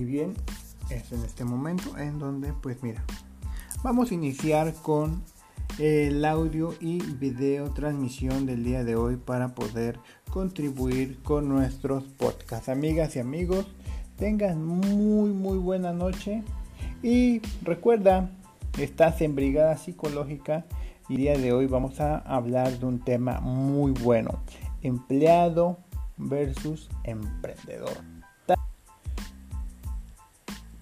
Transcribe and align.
Y 0.00 0.04
bien, 0.06 0.32
es 0.88 1.12
en 1.12 1.22
este 1.26 1.44
momento 1.44 1.98
en 1.98 2.18
donde, 2.18 2.54
pues 2.54 2.82
mira, 2.82 3.04
vamos 3.82 4.10
a 4.10 4.14
iniciar 4.14 4.72
con 4.80 5.22
el 5.78 6.24
audio 6.24 6.72
y 6.80 7.02
video 7.16 7.70
transmisión 7.72 8.46
del 8.46 8.64
día 8.64 8.82
de 8.82 8.96
hoy 8.96 9.16
para 9.16 9.54
poder 9.54 10.00
contribuir 10.30 11.22
con 11.22 11.50
nuestros 11.50 12.04
podcasts. 12.04 12.70
Amigas 12.70 13.14
y 13.16 13.18
amigos, 13.18 13.66
tengan 14.16 14.64
muy 14.64 15.32
muy 15.32 15.58
buena 15.58 15.92
noche 15.92 16.42
y 17.02 17.42
recuerda, 17.60 18.30
estás 18.78 19.20
en 19.20 19.34
Brigada 19.34 19.76
Psicológica 19.76 20.64
y 21.10 21.18
día 21.18 21.36
de 21.36 21.52
hoy 21.52 21.66
vamos 21.66 22.00
a 22.00 22.16
hablar 22.20 22.78
de 22.78 22.86
un 22.86 23.00
tema 23.00 23.40
muy 23.40 23.92
bueno, 23.92 24.40
empleado 24.80 25.76
versus 26.16 26.88
emprendedor. 27.04 28.19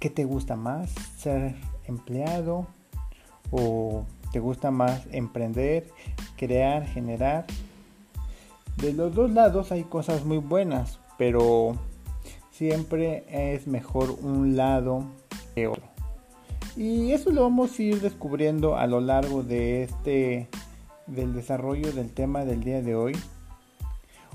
¿Qué 0.08 0.14
te 0.14 0.24
gusta 0.24 0.56
más? 0.56 0.90
¿Ser 1.18 1.54
empleado? 1.84 2.66
¿O 3.50 4.06
te 4.32 4.40
gusta 4.40 4.70
más 4.70 5.06
emprender, 5.12 5.86
crear, 6.38 6.86
generar? 6.86 7.44
De 8.78 8.94
los 8.94 9.14
dos 9.14 9.30
lados 9.30 9.70
hay 9.70 9.84
cosas 9.84 10.24
muy 10.24 10.38
buenas, 10.38 10.98
pero 11.18 11.76
siempre 12.50 13.26
es 13.28 13.66
mejor 13.66 14.16
un 14.22 14.56
lado 14.56 15.04
que 15.54 15.66
otro. 15.66 15.84
Y 16.74 17.12
eso 17.12 17.30
lo 17.30 17.42
vamos 17.42 17.78
a 17.78 17.82
ir 17.82 18.00
descubriendo 18.00 18.78
a 18.78 18.86
lo 18.86 19.02
largo 19.02 19.42
de 19.42 19.82
este 19.82 20.48
del 21.06 21.34
desarrollo 21.34 21.92
del 21.92 22.14
tema 22.14 22.46
del 22.46 22.64
día 22.64 22.80
de 22.80 22.94
hoy. 22.94 23.12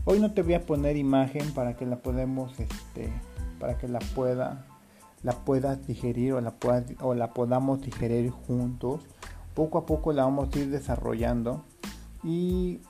Hoy 0.06 0.20
no 0.20 0.36
te 0.36 0.44
voy 0.44 0.54
a 0.54 0.68
poner 0.68 0.98
imagen 0.98 1.52
para 1.56 1.76
que 1.76 1.88
la 1.88 1.96
podemos 1.96 2.60
este 2.60 3.12
para 3.60 3.80
que 3.80 3.88
la 3.88 3.98
pueda 4.14 4.68
la 5.24 5.34
puedas 5.34 5.88
digerir 5.88 6.34
o 6.34 6.42
la, 6.42 6.54
o 7.00 7.14
la 7.14 7.34
podamos 7.34 7.82
digerir 7.82 8.30
juntos. 8.30 9.02
Poco 9.54 9.78
a 9.78 9.86
poco 9.86 10.12
la 10.14 10.24
vamos 10.26 10.54
a 10.54 10.60
ir 10.60 10.70
desarrollando. 10.70 11.64
Y 12.24 12.82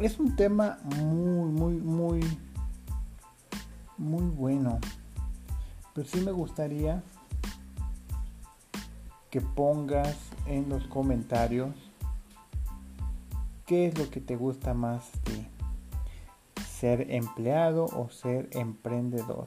es 0.00 0.18
un 0.18 0.36
tema 0.36 0.78
muy, 0.82 1.50
muy, 1.50 1.74
muy, 1.74 2.38
muy 3.96 4.24
bueno. 4.24 4.78
Pero 5.94 6.08
sí 6.08 6.20
me 6.20 6.32
gustaría 6.32 7.02
que 9.30 9.40
pongas 9.40 10.16
en 10.46 10.68
los 10.68 10.84
comentarios 10.88 11.70
qué 13.66 13.86
es 13.86 13.96
lo 13.96 14.10
que 14.10 14.20
te 14.20 14.34
gusta 14.34 14.74
más 14.74 15.08
de 15.24 15.46
ser 16.64 17.12
empleado 17.12 17.84
o 17.84 18.08
ser 18.08 18.48
emprendedor. 18.52 19.46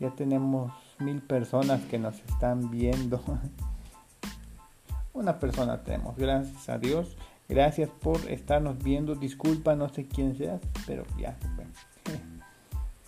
Ya 0.00 0.10
tenemos 0.10 0.72
mil 1.04 1.20
personas 1.22 1.82
que 1.82 1.98
nos 1.98 2.18
están 2.20 2.70
viendo. 2.70 3.22
Una 5.12 5.38
persona 5.38 5.82
tenemos, 5.84 6.16
gracias 6.16 6.68
a 6.68 6.78
Dios. 6.78 7.16
Gracias 7.48 7.90
por 7.90 8.18
estarnos 8.30 8.82
viendo. 8.82 9.14
Disculpa, 9.14 9.76
no 9.76 9.88
sé 9.88 10.06
quién 10.06 10.36
seas, 10.36 10.60
pero 10.86 11.04
ya 11.18 11.36
se 11.40 11.48
fue. 11.48 11.64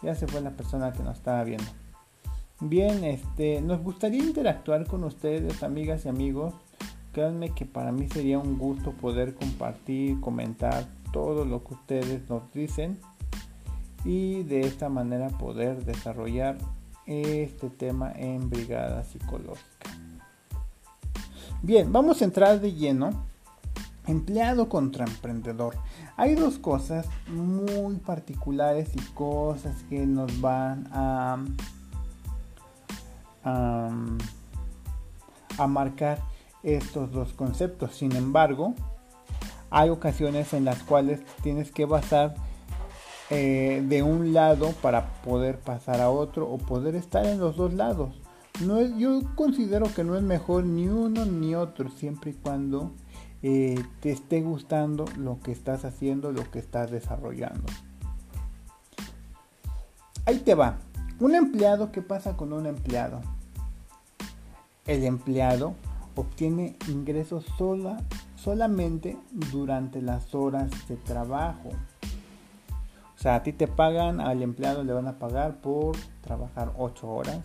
Ya 0.03 0.15
se 0.15 0.27
fue 0.27 0.43
la 0.43 0.51
persona 0.51 0.93
que 0.93 1.03
nos 1.03 1.17
estaba 1.17 1.43
viendo. 1.43 1.65
Bien, 2.61 3.03
este, 3.03 3.63
nos 3.63 3.83
gustaría 3.83 4.23
interactuar 4.23 4.87
con 4.87 5.05
ustedes, 5.05 5.63
amigas 5.63 6.05
y 6.05 6.11
amigos. 6.11 6.55
Créanme 7.13 7.55
que 7.55 7.65
para 7.65 7.93
mí 7.93 8.07
sería 8.07 8.39
un 8.39 8.59
gusto 8.59 8.93
poder 8.93 9.35
compartir, 9.35 10.21
comentar 10.21 10.87
todo 11.13 11.47
lo 11.47 11.65
que 11.65 11.75
ustedes 11.75 12.29
nos 12.29 12.53
dicen 12.53 12.99
y 14.05 14.43
de 14.45 14.61
esta 14.61 14.89
manera 14.89 15.29
poder 15.29 15.85
desarrollar 15.85 16.59
este 17.07 17.71
tema 17.71 18.12
en 18.12 18.50
Brigada 18.50 19.05
Psicológica. 19.05 19.91
Bien, 21.62 21.93
vamos 21.93 22.21
a 22.21 22.25
entrar 22.25 22.61
de 22.61 22.72
lleno. 22.72 23.25
Empleado 24.06 24.69
contra 24.69 25.05
emprendedor. 25.05 25.77
Hay 26.17 26.37
dos 26.37 26.59
cosas 26.59 27.09
muy 27.27 27.97
particulares 27.97 28.91
y 28.94 29.00
cosas 29.15 29.83
que 29.89 30.06
nos 30.06 30.41
van 30.41 30.89
a, 30.93 31.44
a, 33.43 33.91
marcar 35.67 36.21
estos 36.62 37.11
dos 37.11 37.33
conceptos. 37.33 37.97
Sin 37.97 38.15
embargo, 38.15 38.75
hay 39.71 39.91
ocasiones 39.91 40.53
en 40.53 40.65
las 40.65 40.84
cuales 40.84 41.21
tienes 41.43 41.73
que 41.73 41.84
basar 41.84 42.37
eh, 43.31 43.82
de 43.87 44.03
un 44.03 44.32
lado 44.32 44.72
para 44.82 45.14
poder 45.22 45.59
pasar 45.59 46.00
a 46.00 46.10
otro 46.10 46.48
o 46.48 46.59
poder 46.59 46.94
estar 46.94 47.26
en 47.26 47.41
los 47.41 47.56
dos 47.56 47.75
lados. 47.75 48.14
No 48.64 48.81
yo 48.81 49.20
considero 49.34 49.92
que 49.92 50.04
no 50.04 50.16
es 50.16 50.22
mejor 50.22 50.64
ni 50.64 50.88
uno 50.88 51.26
ni 51.26 51.54
otro, 51.54 51.91
siempre 51.91 52.31
y 52.31 52.34
cuando 52.34 52.92
eh, 53.42 53.82
te 54.00 54.10
esté 54.10 54.41
gustando 54.41 55.04
lo 55.19 55.38
que 55.41 55.53
estás 55.53 55.84
haciendo, 55.84 56.32
lo 56.32 56.50
que 56.50 56.59
estás 56.59 56.91
desarrollando. 56.91 57.64
Ahí 60.25 60.38
te 60.38 60.54
va. 60.54 60.78
Un 61.20 61.34
empleado, 61.34 61.93
¿qué 61.93 62.03
pasa 62.03 62.37
con 62.37 62.53
un 62.53 62.66
empleado? 62.66 63.20
El 64.87 65.04
empleado 65.04 65.75
obtiene 66.14 66.76
ingresos 66.88 67.44
sola, 67.58 67.98
solamente 68.37 69.16
durante 69.32 70.03
las 70.03 70.34
horas 70.34 70.70
de 70.88 70.97
trabajo. 70.97 71.70
O 73.16 73.19
sea, 73.19 73.37
a 73.37 73.43
ti 73.43 73.53
te 73.53 73.66
pagan, 73.66 74.21
al 74.21 74.43
empleado 74.43 74.84
le 74.84 74.93
van 74.93 75.09
a 75.09 75.19
pagar 75.19 75.60
por 75.60 75.97
trabajar 76.21 76.72
8 76.77 77.09
horas, 77.09 77.41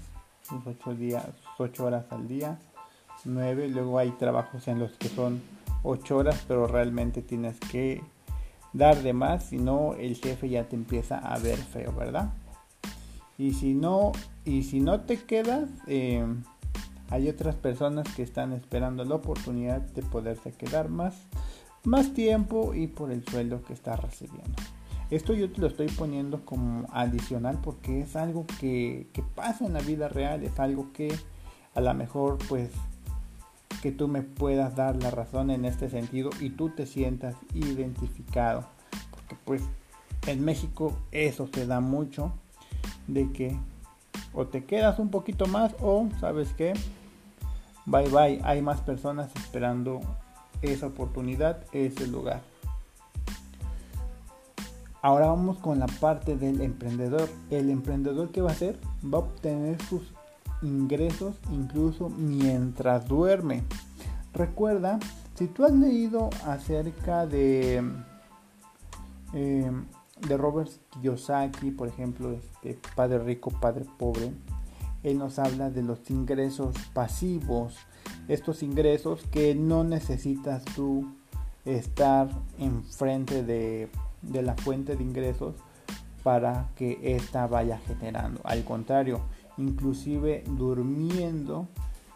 8 0.66 0.96
días, 0.96 1.26
8 1.58 1.86
horas 1.86 2.06
al 2.10 2.28
día, 2.28 2.60
9. 3.24 3.70
Luego 3.70 3.98
hay 3.98 4.12
trabajos 4.12 4.68
en 4.68 4.80
los 4.80 4.92
que 4.94 5.08
son 5.08 5.42
8 5.84 6.18
horas, 6.18 6.44
pero 6.48 6.68
realmente 6.68 7.22
tienes 7.22 7.58
que 7.60 8.04
dar 8.74 9.02
de 9.02 9.14
más, 9.14 9.46
si 9.46 9.58
no 9.58 9.96
el 9.96 10.16
jefe 10.16 10.50
ya 10.50 10.68
te 10.68 10.76
empieza 10.76 11.18
a 11.18 11.38
ver 11.40 11.58
feo, 11.58 11.94
¿verdad? 11.94 12.34
Y 13.38 13.54
si 13.54 13.74
no, 13.74 14.12
y 14.46 14.64
si 14.64 14.82
no 14.82 15.02
te 15.02 15.24
quedas, 15.24 15.70
eh, 15.88 16.26
hay 17.10 17.28
otras 17.28 17.56
personas 17.56 18.08
que 18.16 18.24
están 18.24 18.54
esperando 18.54 19.04
la 19.04 19.16
oportunidad 19.16 19.82
de 19.82 20.02
poderse 20.02 20.52
quedar 20.52 20.90
más, 20.90 21.16
más 21.84 22.14
tiempo 22.14 22.74
y 22.74 22.88
por 22.88 23.12
el 23.12 23.26
sueldo 23.26 23.64
que 23.64 23.74
estás 23.74 24.00
recibiendo. 24.00 24.56
Esto 25.12 25.34
yo 25.34 25.52
te 25.52 25.60
lo 25.60 25.68
estoy 25.68 25.90
poniendo 25.90 26.46
como 26.46 26.88
adicional 26.94 27.60
porque 27.62 28.00
es 28.00 28.16
algo 28.16 28.46
que, 28.62 29.08
pasa 29.36 29.66
en 29.66 29.74
la 29.74 29.82
vida 29.82 30.08
real, 30.08 30.42
es 30.46 30.58
algo 30.58 30.94
que 30.94 31.14
a 31.76 31.82
lo 31.82 31.94
mejor 31.94 32.38
pues 32.48 32.70
que 33.82 33.92
tú 33.92 34.08
me 34.08 34.22
puedas 34.22 34.78
dar 34.78 34.96
la 35.04 35.12
razón 35.12 35.52
en 35.52 35.66
este 35.66 35.90
sentido 35.90 36.30
y 36.40 36.52
tú 36.52 36.70
te 36.70 36.86
sientas 36.86 37.36
identificado. 37.54 38.66
Porque 39.12 39.36
pues 39.44 39.64
en 40.28 40.46
México 40.46 40.94
eso 41.12 41.50
se 41.54 41.68
da 41.68 41.82
mucho 41.82 42.32
de 43.08 43.34
que 43.34 43.58
o 44.34 44.48
te 44.48 44.64
quedas 44.64 44.98
un 44.98 45.10
poquito 45.10 45.46
más 45.46 45.76
o 45.82 46.08
sabes 46.22 46.54
que 46.54 46.72
bye 47.86 48.08
bye, 48.08 48.40
hay 48.46 48.62
más 48.62 48.80
personas 48.80 49.30
esperando 49.36 50.00
esa 50.62 50.88
oportunidad, 50.88 51.66
ese 51.74 52.08
lugar. 52.08 52.51
Ahora 55.02 55.28
vamos 55.28 55.58
con 55.58 55.80
la 55.80 55.88
parte 55.88 56.36
del 56.36 56.62
emprendedor. 56.62 57.28
El 57.50 57.70
emprendedor 57.72 58.32
que 58.32 58.42
va 58.42 58.50
a 58.50 58.54
hacer 58.54 58.78
va 59.04 59.18
a 59.18 59.22
obtener 59.22 59.82
sus 59.84 60.14
ingresos 60.62 61.36
incluso 61.52 62.10
mientras 62.10 63.08
duerme. 63.08 63.64
Recuerda, 64.34 65.00
si 65.34 65.48
tú 65.48 65.66
has 65.66 65.74
leído 65.74 66.30
acerca 66.46 67.26
de, 67.26 67.84
eh, 69.34 69.72
de 70.28 70.38
Robert 70.38 70.70
Kiyosaki, 70.92 71.72
por 71.72 71.88
ejemplo, 71.88 72.32
este 72.32 72.80
Padre 72.96 73.20
Rico, 73.20 73.50
Padre 73.50 73.86
Pobre, 73.98 74.32
él 75.02 75.18
nos 75.18 75.40
habla 75.40 75.72
de 75.72 75.82
los 75.82 76.12
ingresos 76.12 76.76
pasivos. 76.94 77.76
Estos 78.28 78.62
ingresos 78.62 79.24
que 79.32 79.56
no 79.56 79.84
necesitas 79.84 80.64
tú 80.76 81.12
estar 81.66 82.30
enfrente 82.60 83.44
de 83.44 83.90
de 84.22 84.42
la 84.42 84.56
fuente 84.56 84.96
de 84.96 85.04
ingresos 85.04 85.56
para 86.24 86.70
que 86.76 87.16
ésta 87.16 87.48
vaya 87.48 87.80
generando. 87.80 88.42
Al 88.44 88.64
contrario, 88.64 89.22
inclusive 89.58 90.44
durmiendo, 90.48 91.68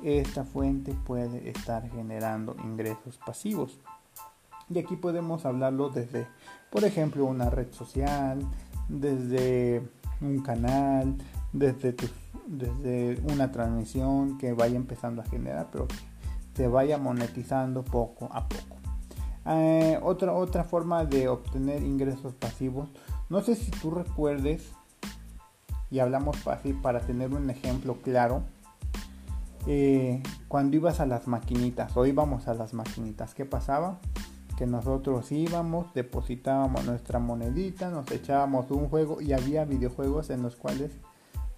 esta 0.04 0.44
fuente 0.44 0.94
puede 1.06 1.50
estar 1.50 1.90
generando 1.90 2.56
ingresos 2.64 3.18
pasivos. 3.26 3.80
Y 4.70 4.80
aquí 4.80 4.96
podemos 4.96 5.46
hablarlo 5.46 5.90
desde, 5.90 6.28
por 6.72 6.84
ejemplo, 6.84 7.26
una 7.26 7.50
red 7.50 7.72
social, 7.72 8.40
desde 8.90 9.82
un 10.22 10.42
canal, 10.42 11.16
desde, 11.54 11.96
desde 12.48 13.22
una 13.32 13.52
transmisión 13.52 14.38
que 14.38 14.54
vaya 14.54 14.76
empezando 14.76 15.22
a 15.22 15.26
generar, 15.26 15.70
pero 15.72 15.88
que 15.88 15.96
se 16.56 16.68
vaya 16.68 16.98
monetizando 16.98 17.84
poco 17.84 18.30
a 18.32 18.48
poco. 18.48 18.75
Eh, 19.48 20.00
otra, 20.02 20.34
otra 20.34 20.64
forma 20.64 21.06
de 21.06 21.28
obtener 21.28 21.84
ingresos 21.84 22.34
pasivos. 22.34 22.90
No 23.30 23.42
sé 23.42 23.56
si 23.56 23.72
tú 23.72 23.92
recuerdes 23.92 24.72
y 25.92 26.00
hablamos 26.00 26.38
fácil 26.38 26.76
para 26.82 27.00
tener 27.00 27.34
un 27.34 27.50
ejemplo 27.50 27.98
claro. 28.02 28.44
Eh, 29.68 30.22
cuando 30.48 30.76
ibas 30.76 31.00
a 31.00 31.06
las 31.06 31.28
maquinitas 31.28 31.96
o 31.98 32.06
íbamos 32.06 32.48
a 32.48 32.54
las 32.54 32.74
maquinitas, 32.74 33.34
¿qué 33.34 33.46
pasaba? 33.46 34.00
Que 34.58 34.68
nosotros 34.68 35.32
íbamos, 35.32 35.94
depositábamos 35.94 36.86
nuestra 36.86 37.20
monedita, 37.20 37.90
nos 37.90 38.10
echábamos 38.12 38.70
un 38.72 38.90
juego 38.90 39.22
y 39.22 39.34
había 39.34 39.66
videojuegos 39.66 40.30
en 40.30 40.44
los 40.44 40.56
cuales 40.56 40.92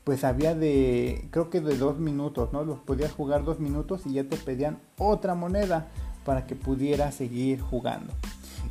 pues 0.04 0.24
había 0.24 0.56
de, 0.56 1.28
creo 1.32 1.50
que 1.50 1.60
de 1.60 1.78
dos 1.78 2.00
minutos, 2.00 2.54
¿no? 2.54 2.64
Los 2.64 2.80
podías 2.80 3.12
jugar 3.12 3.44
dos 3.44 3.60
minutos 3.60 4.06
y 4.06 4.14
ya 4.14 4.24
te 4.24 4.38
pedían 4.38 4.80
otra 4.98 5.36
moneda 5.36 5.90
para 6.28 6.46
que 6.46 6.58
pudieras 6.58 7.16
seguir 7.16 7.62
jugando. 7.62 8.12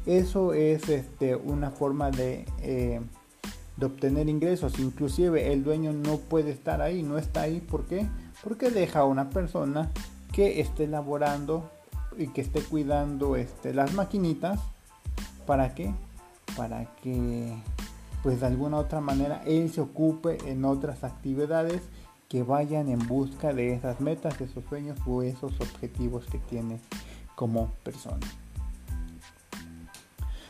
Eso 0.05 0.53
es 0.53 0.91
este, 0.91 1.37
una 1.37 1.71
forma 1.71 2.11
de, 2.11 2.45
eh, 2.61 3.01
de 3.79 3.87
obtener 3.87 4.29
ingresos. 4.29 4.79
Inclusive 4.79 5.51
el 5.55 5.65
dueño 5.65 5.95
no 5.95 6.19
puede 6.19 6.51
estar 6.51 6.83
ahí, 6.83 7.03
no 7.03 7.17
está 7.17 7.41
ahí. 7.41 7.61
¿Por 7.61 7.87
qué? 7.87 8.07
Porque 8.45 8.71
deja 8.71 9.01
a 9.01 9.05
una 9.05 9.31
persona 9.31 9.91
que 10.35 10.61
esté 10.61 10.85
elaborando 10.85 11.71
y 12.19 12.27
que 12.29 12.43
esté 12.43 12.61
cuidando 12.61 13.37
este, 13.37 13.73
las 13.73 13.95
maquinitas. 13.95 14.61
¿Para 15.47 15.75
qué? 15.75 15.95
Para 16.59 16.95
que 16.97 17.55
pues 18.23 18.41
de 18.41 18.47
alguna 18.49 18.77
otra 18.77 19.01
manera 19.01 19.41
él 19.47 19.73
se 19.73 19.81
ocupe 19.81 20.37
en 20.45 20.67
otras 20.67 21.05
actividades 21.05 21.81
que 22.29 22.43
vayan 22.43 22.91
en 22.91 22.99
busca 23.07 23.55
de 23.55 23.73
esas 23.73 24.01
metas, 24.03 24.39
esos 24.43 24.63
sueños 24.69 24.99
o 25.07 25.23
esos 25.23 25.59
objetivos 25.59 26.27
que 26.27 26.39
tiene 26.39 26.81
como 27.37 27.71
persona. 27.85 28.27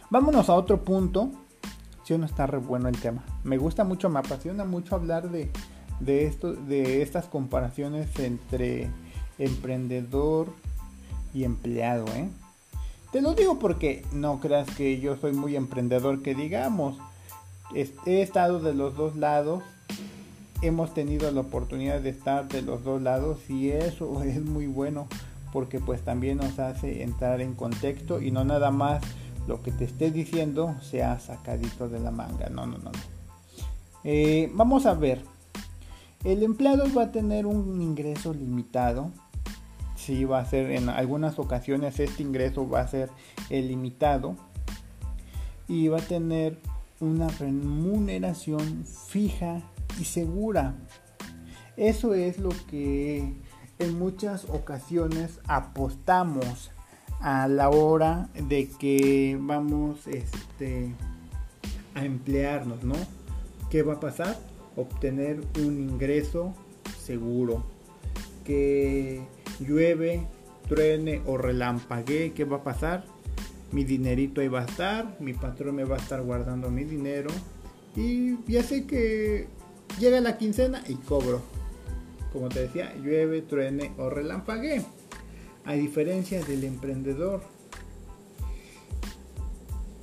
Vámonos 0.08 0.48
a 0.48 0.54
otro 0.54 0.82
punto. 0.82 1.30
Si 2.04 2.16
no 2.16 2.24
está 2.24 2.46
re 2.46 2.58
bueno 2.58 2.88
el 2.88 2.98
tema. 2.98 3.24
Me 3.44 3.58
gusta 3.58 3.84
mucho, 3.84 4.08
me 4.08 4.20
apasiona 4.20 4.64
mucho 4.64 4.94
hablar 4.94 5.28
de, 5.28 5.50
de, 6.00 6.24
esto, 6.24 6.54
de 6.54 7.02
estas 7.02 7.26
comparaciones 7.26 8.18
entre 8.18 8.88
emprendedor 9.38 10.54
y 11.34 11.44
empleado. 11.44 12.06
¿eh? 12.14 12.30
Te 13.12 13.20
lo 13.20 13.34
digo 13.34 13.58
porque 13.58 14.06
no 14.12 14.40
creas 14.40 14.70
que 14.70 15.00
yo 15.00 15.16
soy 15.16 15.32
muy 15.32 15.56
emprendedor 15.56 16.22
que 16.22 16.34
digamos 16.34 16.96
he 17.74 18.22
estado 18.22 18.60
de 18.60 18.74
los 18.74 18.96
dos 18.96 19.16
lados, 19.16 19.62
hemos 20.62 20.94
tenido 20.94 21.30
la 21.30 21.40
oportunidad 21.40 22.00
de 22.00 22.10
estar 22.10 22.48
de 22.48 22.62
los 22.62 22.84
dos 22.84 23.02
lados 23.02 23.38
y 23.48 23.70
eso 23.70 24.22
es 24.22 24.44
muy 24.44 24.66
bueno 24.66 25.08
porque 25.56 25.80
pues 25.80 26.02
también 26.02 26.36
nos 26.36 26.58
hace 26.58 27.02
entrar 27.02 27.40
en 27.40 27.54
contexto 27.54 28.20
y 28.20 28.30
no 28.30 28.44
nada 28.44 28.70
más 28.70 29.02
lo 29.46 29.62
que 29.62 29.72
te 29.72 29.84
esté 29.84 30.10
diciendo 30.10 30.76
sea 30.82 31.18
sacadito 31.18 31.88
de 31.88 31.98
la 31.98 32.10
manga, 32.10 32.50
no, 32.50 32.66
no, 32.66 32.76
no. 32.76 32.90
Eh, 34.04 34.50
vamos 34.52 34.84
a 34.84 34.92
ver, 34.92 35.22
el 36.24 36.42
empleado 36.42 36.84
va 36.94 37.04
a 37.04 37.10
tener 37.10 37.46
un 37.46 37.80
ingreso 37.80 38.34
limitado, 38.34 39.12
si 39.94 40.26
va 40.26 40.40
a 40.40 40.44
ser 40.44 40.72
en 40.72 40.90
algunas 40.90 41.38
ocasiones 41.38 41.98
este 42.00 42.22
ingreso 42.22 42.68
va 42.68 42.80
a 42.80 42.88
ser 42.88 43.08
limitado 43.48 44.36
y 45.68 45.88
va 45.88 46.00
a 46.00 46.02
tener 46.02 46.58
una 47.00 47.28
remuneración 47.28 48.84
fija 48.84 49.62
y 49.98 50.04
segura. 50.04 50.74
Eso 51.78 52.12
es 52.12 52.38
lo 52.38 52.50
que 52.68 53.45
en 53.78 53.98
muchas 53.98 54.44
ocasiones 54.46 55.40
apostamos 55.46 56.70
a 57.20 57.48
la 57.48 57.70
hora 57.70 58.28
de 58.34 58.68
que 58.68 59.38
vamos 59.40 60.06
este, 60.06 60.92
a 61.94 62.04
emplearnos, 62.04 62.84
¿no? 62.84 62.94
¿Qué 63.70 63.82
va 63.82 63.94
a 63.94 64.00
pasar? 64.00 64.38
Obtener 64.76 65.40
un 65.58 65.80
ingreso 65.80 66.54
seguro. 66.98 67.64
Que 68.44 69.22
llueve, 69.60 70.26
truene 70.68 71.22
o 71.26 71.36
relampaguee, 71.36 72.32
¿qué 72.32 72.44
va 72.44 72.58
a 72.58 72.64
pasar? 72.64 73.04
mi 73.72 73.84
dinerito 73.84 74.40
ahí 74.40 74.48
va 74.48 74.60
a 74.60 74.64
estar, 74.64 75.16
mi 75.20 75.32
patrón 75.32 75.74
me 75.76 75.84
va 75.84 75.96
a 75.96 75.98
estar 75.98 76.22
guardando 76.22 76.70
mi 76.70 76.84
dinero 76.84 77.30
y 77.94 78.36
ya 78.50 78.62
sé 78.62 78.86
que 78.86 79.48
llega 79.98 80.20
la 80.20 80.38
quincena 80.38 80.82
y 80.88 80.94
cobro. 80.94 81.42
Como 82.36 82.50
te 82.50 82.60
decía, 82.60 82.94
llueve, 82.96 83.40
truene 83.40 83.92
o 83.96 84.10
relampague. 84.10 84.84
A 85.64 85.72
diferencia 85.72 86.44
del 86.44 86.64
emprendedor, 86.64 87.40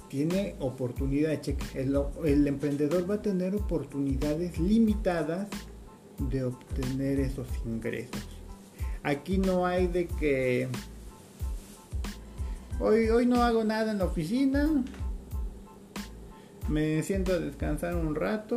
tiene 0.10 0.56
oportunidades, 0.58 1.56
el, 1.76 1.96
el 2.26 2.48
emprendedor 2.48 3.08
va 3.08 3.16
a 3.16 3.22
tener 3.22 3.54
oportunidades 3.54 4.58
limitadas 4.58 5.48
de 6.18 6.44
obtener 6.44 7.20
esos 7.20 7.48
ingresos. 7.68 8.26
Aquí 9.04 9.38
no 9.38 9.68
hay 9.68 9.86
de 9.86 10.08
que 10.08 10.70
Hoy, 12.80 13.10
hoy 13.10 13.28
no 13.28 13.44
hago 13.44 13.64
nada 13.64 13.92
en 13.92 14.00
la 14.00 14.06
oficina. 14.06 14.84
Me 16.68 17.04
siento 17.04 17.34
a 17.34 17.38
descansar 17.38 17.96
un 17.96 18.16
rato. 18.16 18.56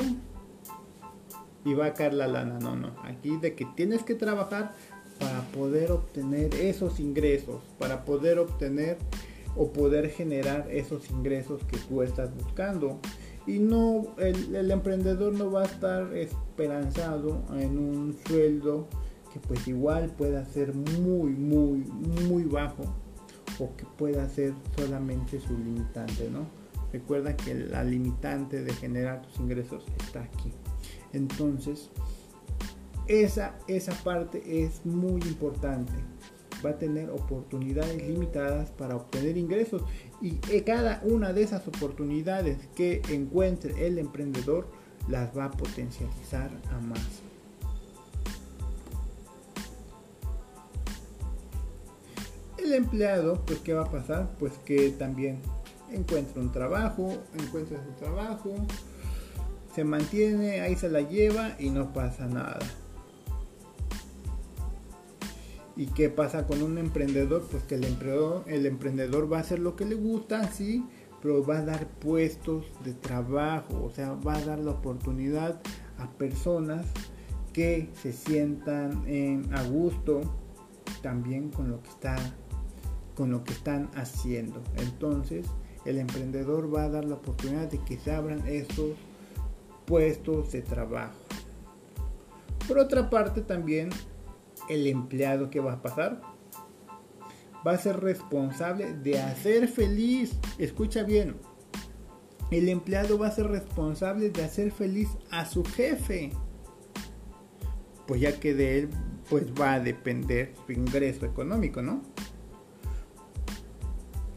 Y 1.66 1.74
va 1.74 1.86
a 1.86 1.94
caer 1.94 2.14
la 2.14 2.26
lana. 2.26 2.58
No, 2.58 2.76
no. 2.76 2.94
Aquí 3.02 3.36
de 3.36 3.54
que 3.54 3.66
tienes 3.76 4.02
que 4.04 4.14
trabajar 4.14 4.72
para 5.20 5.42
poder 5.52 5.92
obtener 5.92 6.54
esos 6.54 6.98
ingresos. 6.98 7.60
Para 7.78 8.06
poder 8.06 8.38
obtener 8.38 8.96
o 9.56 9.72
poder 9.72 10.10
generar 10.10 10.68
esos 10.70 11.10
ingresos 11.10 11.62
que 11.64 11.76
tú 11.76 12.02
estás 12.02 12.34
buscando. 12.34 13.00
Y 13.46 13.58
no, 13.58 14.14
el, 14.18 14.70
emprendedor 14.70 15.32
no 15.32 15.50
va 15.50 15.62
a 15.62 15.66
estar 15.66 16.16
esperanzado 16.16 17.42
en 17.58 17.78
un 17.78 18.16
sueldo 18.26 18.88
que 19.32 19.38
pues 19.38 19.68
igual 19.68 20.10
pueda 20.10 20.44
ser 20.44 20.74
muy, 20.74 21.30
muy, 21.30 21.84
muy 22.28 22.42
bajo 22.44 22.84
o 23.58 23.76
que 23.76 23.84
pueda 23.96 24.28
ser 24.28 24.52
solamente 24.76 25.40
su 25.40 25.56
limitante, 25.56 26.28
¿no? 26.30 26.46
Recuerda 26.92 27.36
que 27.36 27.54
la 27.54 27.84
limitante 27.84 28.62
de 28.62 28.72
generar 28.72 29.22
tus 29.22 29.38
ingresos 29.38 29.84
está 29.98 30.22
aquí. 30.22 30.52
Entonces, 31.16 31.90
esa, 33.08 33.58
esa 33.68 33.92
parte 34.04 34.64
es 34.64 34.84
muy 34.84 35.20
importante. 35.22 35.92
Va 36.64 36.70
a 36.70 36.78
tener 36.78 37.10
oportunidades 37.10 38.02
limitadas 38.06 38.70
para 38.70 38.96
obtener 38.96 39.36
ingresos 39.36 39.82
y 40.20 40.32
cada 40.62 41.02
una 41.04 41.32
de 41.32 41.42
esas 41.42 41.66
oportunidades 41.68 42.58
que 42.74 43.02
encuentre 43.10 43.86
el 43.86 43.98
emprendedor 43.98 44.68
las 45.08 45.36
va 45.36 45.44
a 45.44 45.50
potencializar 45.50 46.50
a 46.70 46.80
más. 46.80 47.22
el 52.66 52.74
empleado, 52.74 53.40
pues 53.46 53.60
¿qué 53.60 53.72
va 53.72 53.82
a 53.82 53.90
pasar? 53.90 54.28
Pues 54.38 54.52
que 54.64 54.90
también 54.90 55.38
encuentra 55.92 56.40
un 56.40 56.50
trabajo, 56.50 57.16
encuentra 57.38 57.78
su 57.84 57.92
trabajo, 57.92 58.54
se 59.76 59.84
mantiene, 59.84 60.62
ahí 60.62 60.74
se 60.74 60.88
la 60.88 61.02
lleva 61.02 61.54
y 61.58 61.68
no 61.68 61.92
pasa 61.92 62.26
nada. 62.26 62.60
¿Y 65.76 65.84
qué 65.88 66.08
pasa 66.08 66.46
con 66.46 66.62
un 66.62 66.78
emprendedor? 66.78 67.46
Pues 67.50 67.62
que 67.64 67.74
el 67.74 67.84
emprendedor, 67.84 68.44
el 68.46 68.64
emprendedor 68.64 69.30
va 69.30 69.36
a 69.36 69.40
hacer 69.40 69.58
lo 69.58 69.76
que 69.76 69.84
le 69.84 69.94
gusta, 69.94 70.50
sí, 70.50 70.86
pero 71.20 71.44
va 71.44 71.58
a 71.58 71.62
dar 71.62 71.86
puestos 71.88 72.64
de 72.84 72.94
trabajo, 72.94 73.84
o 73.84 73.90
sea, 73.90 74.14
va 74.14 74.36
a 74.36 74.44
dar 74.46 74.58
la 74.60 74.70
oportunidad 74.70 75.60
a 75.98 76.10
personas 76.12 76.86
que 77.52 77.90
se 78.00 78.14
sientan 78.14 79.04
en, 79.06 79.54
a 79.54 79.62
gusto 79.64 80.22
también 81.02 81.50
con 81.50 81.68
lo 81.68 81.82
que 81.82 81.90
está 81.90 82.16
con 83.14 83.30
lo 83.30 83.44
que 83.44 83.52
están 83.52 83.90
haciendo. 83.94 84.62
Entonces, 84.76 85.46
el 85.84 85.98
emprendedor 85.98 86.74
va 86.74 86.84
a 86.84 86.88
dar 86.88 87.04
la 87.04 87.16
oportunidad 87.16 87.70
de 87.70 87.78
que 87.78 87.98
se 87.98 88.12
abran 88.12 88.46
esos 88.46 88.92
puestos 89.86 90.52
de 90.52 90.62
trabajo. 90.62 91.14
Por 92.66 92.78
otra 92.78 93.08
parte, 93.08 93.42
también 93.42 93.90
el 94.68 94.86
empleado 94.86 95.50
que 95.50 95.60
va 95.60 95.74
a 95.74 95.82
pasar 95.82 96.20
va 97.66 97.72
a 97.72 97.78
ser 97.78 98.00
responsable 98.00 98.92
de 98.92 99.20
hacer 99.20 99.68
feliz. 99.68 100.36
Escucha 100.58 101.04
bien. 101.04 101.36
El 102.50 102.68
empleado 102.68 103.18
va 103.18 103.28
a 103.28 103.32
ser 103.32 103.48
responsable 103.48 104.30
de 104.30 104.44
hacer 104.44 104.70
feliz 104.72 105.08
a 105.30 105.46
su 105.46 105.64
jefe. 105.64 106.32
Pues 108.06 108.20
ya 108.20 108.38
que 108.38 108.54
de 108.54 108.78
él 108.78 108.90
pues 109.28 109.46
va 109.60 109.74
a 109.74 109.80
depender 109.80 110.54
su 110.64 110.72
ingreso 110.72 111.26
económico, 111.26 111.82
¿no? 111.82 112.02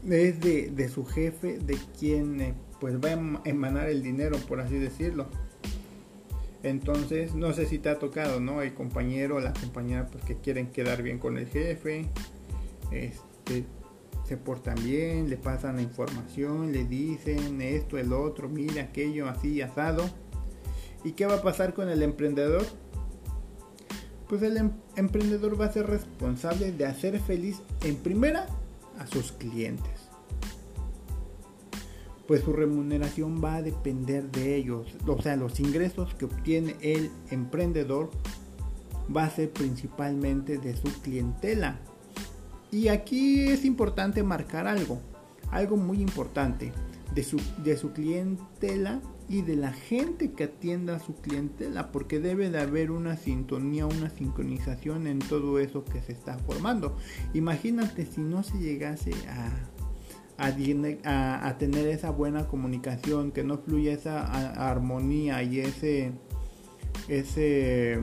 es 0.08 0.40
de, 0.40 0.88
su 0.88 1.04
jefe, 1.04 1.58
de 1.58 1.78
quien 1.98 2.54
pues 2.80 2.96
va 2.96 3.10
a 3.10 3.48
emanar 3.48 3.88
el 3.88 4.02
dinero, 4.02 4.36
por 4.48 4.60
así 4.60 4.78
decirlo. 4.78 5.26
Entonces, 6.62 7.34
no 7.34 7.52
sé 7.52 7.66
si 7.66 7.78
te 7.78 7.88
ha 7.88 7.98
tocado, 7.98 8.40
¿no? 8.40 8.62
El 8.62 8.74
compañero 8.74 9.36
o 9.36 9.40
la 9.40 9.52
compañera 9.52 10.06
pues 10.06 10.24
que 10.24 10.36
quieren 10.36 10.68
quedar 10.68 11.02
bien 11.02 11.18
con 11.18 11.38
el 11.38 11.46
jefe, 11.46 12.06
este, 12.90 13.64
se 14.26 14.36
portan 14.36 14.76
bien, 14.84 15.30
le 15.30 15.36
pasan 15.36 15.76
la 15.76 15.82
información, 15.82 16.72
le 16.72 16.84
dicen 16.84 17.60
esto, 17.62 17.98
el 17.98 18.12
otro, 18.12 18.48
mira 18.48 18.82
aquello, 18.82 19.28
así, 19.28 19.62
asado. 19.62 20.08
¿Y 21.02 21.12
qué 21.12 21.26
va 21.26 21.36
a 21.36 21.42
pasar 21.42 21.72
con 21.72 21.88
el 21.88 22.02
emprendedor? 22.02 22.64
Pues 24.28 24.42
el 24.42 24.56
em-, 24.58 24.72
emprendedor 24.96 25.60
va 25.60 25.66
a 25.66 25.72
ser 25.72 25.86
responsable 25.86 26.72
de 26.72 26.84
hacer 26.84 27.18
feliz 27.20 27.60
en 27.82 27.96
primera 27.96 28.46
a 28.98 29.06
sus 29.06 29.32
clientes. 29.32 29.99
Pues 32.30 32.44
su 32.44 32.52
remuneración 32.52 33.42
va 33.42 33.56
a 33.56 33.62
depender 33.62 34.30
de 34.30 34.54
ellos. 34.54 34.86
O 35.04 35.20
sea, 35.20 35.34
los 35.34 35.58
ingresos 35.58 36.14
que 36.14 36.26
obtiene 36.26 36.76
el 36.80 37.10
emprendedor 37.32 38.12
va 39.14 39.24
a 39.24 39.30
ser 39.30 39.50
principalmente 39.50 40.56
de 40.58 40.76
su 40.76 40.86
clientela. 41.02 41.80
Y 42.70 42.86
aquí 42.86 43.48
es 43.48 43.64
importante 43.64 44.22
marcar 44.22 44.68
algo, 44.68 45.00
algo 45.50 45.76
muy 45.76 46.00
importante, 46.00 46.72
de 47.16 47.24
su, 47.24 47.40
de 47.64 47.76
su 47.76 47.90
clientela 47.92 49.00
y 49.28 49.42
de 49.42 49.56
la 49.56 49.72
gente 49.72 50.30
que 50.30 50.44
atienda 50.44 50.94
a 50.94 51.00
su 51.00 51.16
clientela, 51.16 51.90
porque 51.90 52.20
debe 52.20 52.48
de 52.48 52.60
haber 52.60 52.92
una 52.92 53.16
sintonía, 53.16 53.86
una 53.86 54.08
sincronización 54.08 55.08
en 55.08 55.18
todo 55.18 55.58
eso 55.58 55.84
que 55.84 56.00
se 56.00 56.12
está 56.12 56.38
formando. 56.38 56.96
Imagínate 57.34 58.06
si 58.06 58.20
no 58.20 58.44
se 58.44 58.56
llegase 58.58 59.10
a, 59.26 59.50
a, 60.40 61.56
tener 61.58 61.86
esa 61.88 62.10
buena 62.10 62.46
comunicación, 62.48 63.30
que 63.30 63.44
no 63.44 63.58
fluya 63.58 63.92
esa 63.92 64.24
armonía 64.70 65.42
y 65.42 65.60
ese, 65.60 66.12
ese 67.08 68.00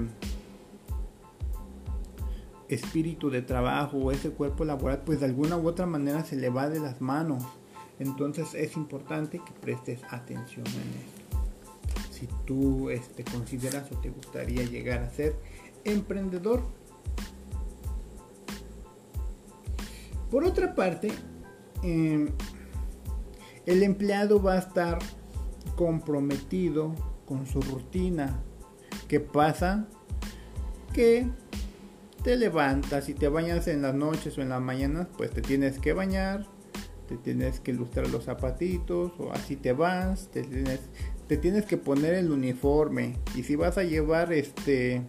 espíritu 2.70 3.30
de 3.30 3.42
trabajo 3.42 3.98
o 3.98 4.12
ese 4.12 4.30
cuerpo 4.30 4.66
laboral, 4.66 5.02
pues 5.06 5.20
de 5.20 5.26
alguna 5.26 5.58
u 5.58 5.68
otra 5.68 5.86
manera 5.86 6.24
se 6.24 6.36
le 6.36 6.50
va 6.50 6.70
de 6.70 6.80
las 6.80 7.02
manos. 7.02 7.44
Entonces 8.00 8.54
es 8.54 8.78
importante 8.78 9.40
que 9.44 9.52
prestes 9.54 10.02
atención 10.10 10.68
en 10.68 11.02
esto. 11.02 12.12
Si 12.12 12.28
tú 12.46 12.90
este, 12.90 13.24
consideras 13.24 13.92
o 13.92 13.98
te 13.98 14.10
gustaría 14.10 14.64
llegar 14.64 15.02
a 15.02 15.10
ser 15.10 15.36
emprendedor. 15.84 16.62
Por 20.30 20.44
otra 20.44 20.76
parte, 20.76 21.12
em, 21.84 22.30
el 23.66 23.84
empleado 23.84 24.42
va 24.42 24.54
a 24.54 24.60
estar 24.60 25.00
comprometido 25.76 26.94
con 27.26 27.46
su 27.46 27.62
rutina. 27.62 28.42
¿Qué 29.08 29.20
pasa? 29.20 29.88
Que 30.94 31.28
te 32.24 32.36
levantas 32.36 33.10
y 33.10 33.14
te 33.14 33.30
bañas 33.30 33.68
en 33.68 33.82
las 33.82 33.94
noches 33.94 34.38
o 34.38 34.42
en 34.42 34.50
las 34.50 34.62
mañanas, 34.62 35.08
pues 35.18 35.32
te 35.32 35.42
tienes 35.42 35.80
que 35.80 35.94
bañar, 35.94 36.46
te 37.08 37.16
tienes 37.16 37.60
que 37.60 37.72
ilustrar 37.72 38.10
los 38.10 38.26
zapatitos 38.26 39.14
o 39.18 39.32
así 39.32 39.56
te 39.56 39.72
vas, 39.72 40.30
te 40.30 40.44
tienes, 41.38 41.66
que 41.66 41.78
poner 41.78 42.16
el 42.16 42.32
uniforme 42.32 43.18
y 43.36 43.44
si 43.44 43.56
vas 43.56 43.78
a 43.78 43.84
llevar 43.84 44.34
este 44.34 45.04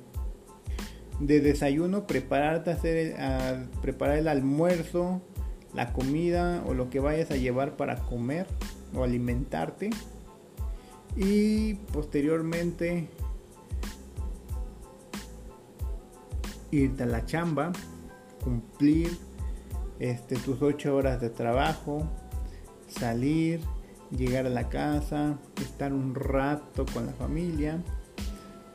de 1.21 1.41
desayuno, 1.41 2.07
prepararte 2.07 2.71
a 2.71 2.75
hacer 2.75 3.21
a 3.21 3.67
preparar 3.83 4.19
el 4.19 4.29
almuerzo, 4.29 5.21
la 5.75 5.93
comida 5.93 6.63
o 6.67 6.75
lo 6.75 6.91
que 6.91 7.01
vayas 7.01 7.31
a 7.31 7.37
llevar 7.37 7.77
para 7.77 7.97
comer 7.97 8.47
o 8.95 9.05
alimentarte. 9.05 9.91
Y 11.17 11.75
posteriormente 11.93 13.09
irte 16.71 17.03
a 17.03 17.07
la 17.07 17.25
chamba, 17.25 17.73
cumplir 18.43 19.17
este, 19.99 20.37
tus 20.37 20.63
8 20.63 20.95
horas 20.95 21.21
de 21.21 21.31
trabajo, 21.31 22.07
salir, 22.87 23.61
llegar 24.11 24.47
a 24.47 24.51
la 24.51 24.69
casa, 24.69 25.39
estar 25.61 25.93
un 25.93 26.15
rato 26.15 26.87
con 26.93 27.07
la 27.07 27.13
familia, 27.13 27.83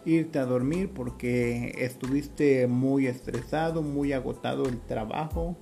irte 0.06 0.40
a 0.40 0.46
dormir 0.46 0.92
porque 0.94 1.76
estuviste 1.78 2.68
muy 2.68 3.08
estresado, 3.08 3.82
muy 3.82 4.12
agotado 4.14 4.68
el 4.68 4.80
trabajo 4.82 5.56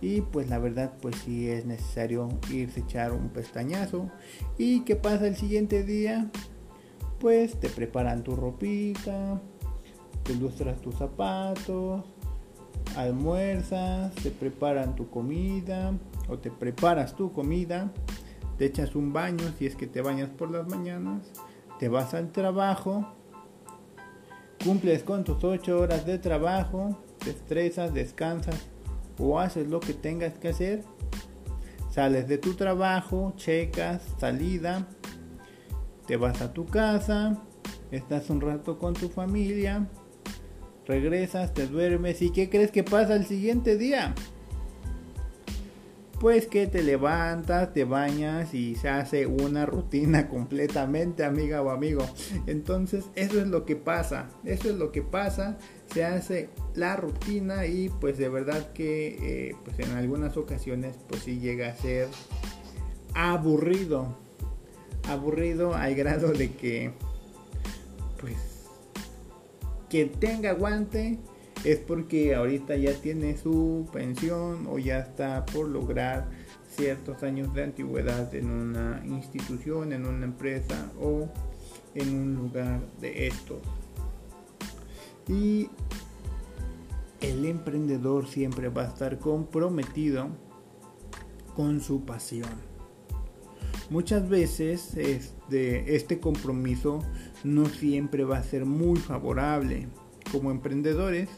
y 0.00 0.20
pues 0.20 0.48
la 0.48 0.58
verdad 0.58 0.94
pues 1.00 1.16
sí 1.24 1.48
es 1.48 1.66
necesario 1.66 2.28
irse 2.50 2.80
echar 2.80 3.12
un 3.12 3.28
pestañazo. 3.28 4.10
Y 4.58 4.80
qué 4.80 4.96
pasa 4.96 5.26
el 5.26 5.36
siguiente 5.36 5.82
día 5.84 6.30
pues 7.18 7.60
te 7.60 7.68
preparan 7.68 8.24
tu 8.24 8.34
ropita 8.34 9.40
te 10.22 10.32
ilustras 10.32 10.80
tus 10.80 10.96
zapatos, 10.96 12.04
almuerzas, 12.96 14.14
te 14.16 14.30
preparan 14.30 14.96
tu 14.96 15.08
comida 15.08 15.92
o 16.28 16.38
te 16.38 16.50
preparas 16.50 17.14
tu 17.14 17.32
comida, 17.32 17.92
te 18.58 18.66
echas 18.66 18.94
un 18.94 19.12
baño 19.12 19.52
si 19.58 19.66
es 19.66 19.76
que 19.76 19.86
te 19.86 20.02
bañas 20.02 20.30
por 20.30 20.50
las 20.50 20.68
mañanas, 20.68 21.26
te 21.78 21.88
vas 21.88 22.14
al 22.14 22.30
trabajo, 22.32 23.06
cumples 24.64 25.02
con 25.02 25.24
tus 25.24 25.42
8 25.42 25.78
horas 25.78 26.04
de 26.04 26.18
trabajo, 26.18 26.98
te 27.18 27.30
estresas, 27.30 27.94
descansas 27.94 28.68
o 29.20 29.38
haces 29.38 29.68
lo 29.68 29.80
que 29.80 29.92
tengas 29.92 30.34
que 30.34 30.48
hacer, 30.48 30.82
sales 31.90 32.26
de 32.28 32.38
tu 32.38 32.54
trabajo, 32.54 33.34
checas, 33.36 34.02
salida, 34.18 34.88
te 36.06 36.16
vas 36.16 36.40
a 36.40 36.52
tu 36.52 36.66
casa, 36.66 37.42
estás 37.90 38.30
un 38.30 38.40
rato 38.40 38.78
con 38.78 38.94
tu 38.94 39.08
familia, 39.08 39.88
regresas, 40.86 41.54
te 41.54 41.66
duermes 41.66 42.22
y 42.22 42.30
¿qué 42.30 42.48
crees 42.48 42.70
que 42.70 42.82
pasa 42.82 43.14
el 43.14 43.26
siguiente 43.26 43.76
día? 43.76 44.14
Pues 46.20 46.46
que 46.46 46.66
te 46.66 46.82
levantas, 46.82 47.72
te 47.72 47.84
bañas 47.84 48.52
y 48.52 48.74
se 48.74 48.90
hace 48.90 49.26
una 49.26 49.64
rutina 49.64 50.28
completamente, 50.28 51.24
amiga 51.24 51.62
o 51.62 51.70
amigo. 51.70 52.06
Entonces, 52.46 53.06
eso 53.14 53.40
es 53.40 53.48
lo 53.48 53.64
que 53.64 53.74
pasa. 53.74 54.28
Eso 54.44 54.68
es 54.68 54.76
lo 54.76 54.92
que 54.92 55.00
pasa. 55.00 55.56
Se 55.94 56.04
hace 56.04 56.50
la 56.74 56.94
rutina 56.96 57.64
y 57.64 57.88
pues 57.88 58.18
de 58.18 58.28
verdad 58.28 58.70
que 58.74 59.48
eh, 59.48 59.56
pues 59.64 59.78
en 59.78 59.96
algunas 59.96 60.36
ocasiones 60.36 60.94
pues 61.08 61.22
sí 61.22 61.40
llega 61.40 61.68
a 61.68 61.74
ser 61.74 62.06
aburrido. 63.14 64.14
Aburrido 65.08 65.74
al 65.74 65.94
grado 65.94 66.32
de 66.32 66.52
que 66.52 66.92
pues 68.20 68.36
quien 69.88 70.10
tenga 70.10 70.50
aguante 70.50 71.18
es 71.64 71.78
porque 71.78 72.34
ahorita 72.34 72.76
ya 72.76 72.94
tiene 72.94 73.36
su 73.36 73.88
pensión 73.92 74.66
o 74.68 74.78
ya 74.78 75.00
está 75.00 75.44
por 75.46 75.68
lograr 75.68 76.28
ciertos 76.74 77.22
años 77.22 77.52
de 77.54 77.64
antigüedad 77.64 78.34
en 78.34 78.50
una 78.50 79.02
institución, 79.04 79.92
en 79.92 80.06
una 80.06 80.24
empresa 80.24 80.90
o 81.00 81.28
en 81.94 82.14
un 82.14 82.34
lugar 82.34 82.80
de 83.00 83.26
estos. 83.26 83.58
Y 85.28 85.68
el 87.20 87.44
emprendedor 87.44 88.26
siempre 88.26 88.68
va 88.68 88.82
a 88.82 88.88
estar 88.88 89.18
comprometido 89.18 90.28
con 91.54 91.80
su 91.80 92.04
pasión. 92.04 92.70
Muchas 93.90 94.28
veces 94.28 94.96
este, 94.96 95.96
este 95.96 96.20
compromiso 96.20 97.00
no 97.42 97.66
siempre 97.66 98.24
va 98.24 98.38
a 98.38 98.42
ser 98.42 98.64
muy 98.64 98.98
favorable. 98.98 99.88
Como 100.30 100.50
emprendedores 100.50 101.28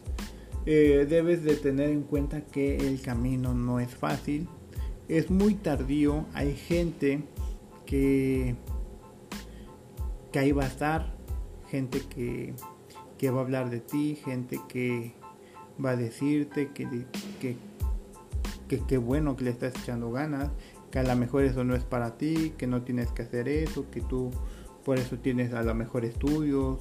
eh, 0.66 1.06
debes 1.08 1.42
de 1.42 1.56
tener 1.56 1.90
en 1.90 2.02
cuenta 2.02 2.42
que 2.42 2.76
el 2.76 3.00
camino 3.00 3.54
no 3.54 3.80
es 3.80 3.94
fácil, 3.94 4.48
es 5.08 5.30
muy 5.30 5.54
tardío, 5.54 6.26
hay 6.34 6.54
gente 6.54 7.24
que, 7.84 8.54
que 10.30 10.38
ahí 10.38 10.52
va 10.52 10.64
a 10.64 10.68
estar, 10.68 11.14
gente 11.68 12.00
que, 12.08 12.54
que 13.18 13.30
va 13.30 13.40
a 13.40 13.44
hablar 13.44 13.70
de 13.70 13.80
ti, 13.80 14.16
gente 14.24 14.60
que 14.68 15.14
va 15.84 15.90
a 15.90 15.96
decirte 15.96 16.70
que, 16.72 16.86
que, 17.40 17.56
que, 18.68 18.80
que 18.86 18.98
bueno 18.98 19.36
que 19.36 19.44
le 19.44 19.50
estás 19.50 19.74
echando 19.82 20.12
ganas, 20.12 20.50
que 20.92 21.00
a 21.00 21.02
lo 21.02 21.16
mejor 21.16 21.42
eso 21.42 21.64
no 21.64 21.74
es 21.74 21.82
para 21.82 22.16
ti, 22.18 22.52
que 22.56 22.66
no 22.66 22.82
tienes 22.82 23.10
que 23.10 23.22
hacer 23.22 23.48
eso, 23.48 23.90
que 23.90 24.00
tú 24.00 24.30
por 24.84 24.98
eso 24.98 25.18
tienes 25.18 25.52
a 25.54 25.62
lo 25.62 25.74
mejor 25.74 26.04
estudios 26.04 26.78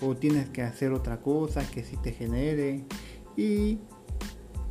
o 0.00 0.14
tienes 0.14 0.48
que 0.50 0.62
hacer 0.62 0.92
otra 0.92 1.20
cosa 1.20 1.68
que 1.70 1.84
sí 1.84 1.96
te 1.96 2.12
genere. 2.12 2.84
Y 3.36 3.78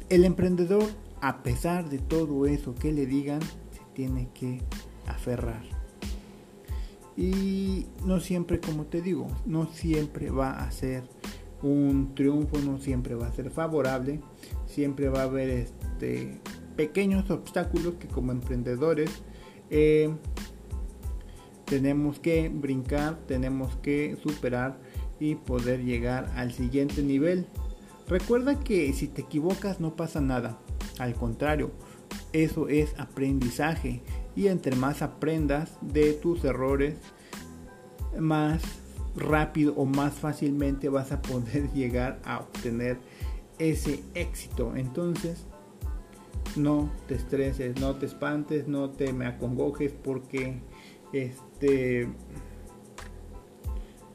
el 0.09 0.25
emprendedor, 0.25 0.85
a 1.21 1.43
pesar 1.43 1.89
de 1.89 1.99
todo 1.99 2.45
eso 2.45 2.75
que 2.75 2.91
le 2.91 3.05
digan, 3.05 3.41
se 3.41 3.81
tiene 3.93 4.29
que 4.33 4.61
aferrar. 5.07 5.63
Y 7.15 7.85
no 8.05 8.19
siempre, 8.19 8.59
como 8.59 8.85
te 8.85 9.01
digo, 9.01 9.27
no 9.45 9.67
siempre 9.67 10.31
va 10.31 10.63
a 10.63 10.71
ser 10.71 11.03
un 11.61 12.13
triunfo, 12.15 12.57
no 12.57 12.79
siempre 12.79 13.15
va 13.15 13.27
a 13.27 13.31
ser 13.31 13.51
favorable, 13.51 14.19
siempre 14.65 15.09
va 15.09 15.21
a 15.21 15.23
haber 15.23 15.49
este, 15.49 16.39
pequeños 16.75 17.29
obstáculos 17.29 17.95
que 17.95 18.07
como 18.07 18.31
emprendedores 18.31 19.09
eh, 19.69 20.13
tenemos 21.65 22.19
que 22.19 22.49
brincar, 22.49 23.17
tenemos 23.27 23.75
que 23.77 24.17
superar 24.21 24.79
y 25.23 25.35
poder 25.35 25.85
llegar 25.85 26.29
al 26.35 26.51
siguiente 26.51 27.01
nivel. 27.01 27.47
Recuerda 28.07 28.59
que 28.59 28.91
si 28.91 29.07
te 29.07 29.21
equivocas 29.21 29.79
no 29.79 29.95
pasa 29.95 30.19
nada, 30.19 30.59
al 30.99 31.15
contrario, 31.15 31.71
eso 32.33 32.67
es 32.67 32.93
aprendizaje 32.99 34.01
y 34.35 34.47
entre 34.47 34.75
más 34.75 35.01
aprendas 35.01 35.77
de 35.79 36.11
tus 36.11 36.43
errores, 36.43 36.97
más 38.19 38.61
rápido 39.15 39.73
o 39.75 39.85
más 39.85 40.13
fácilmente 40.15 40.89
vas 40.89 41.13
a 41.13 41.21
poder 41.21 41.71
llegar 41.73 42.19
a 42.25 42.39
obtener 42.39 42.97
ese 43.59 44.03
éxito. 44.15 44.75
Entonces, 44.75 45.45
no 46.57 46.91
te 47.07 47.15
estreses, 47.15 47.79
no 47.79 47.95
te 47.95 48.07
espantes, 48.07 48.67
no 48.67 48.89
te 48.89 49.13
me 49.13 49.25
acongojes 49.25 49.93
porque 49.93 50.59
este 51.13 52.09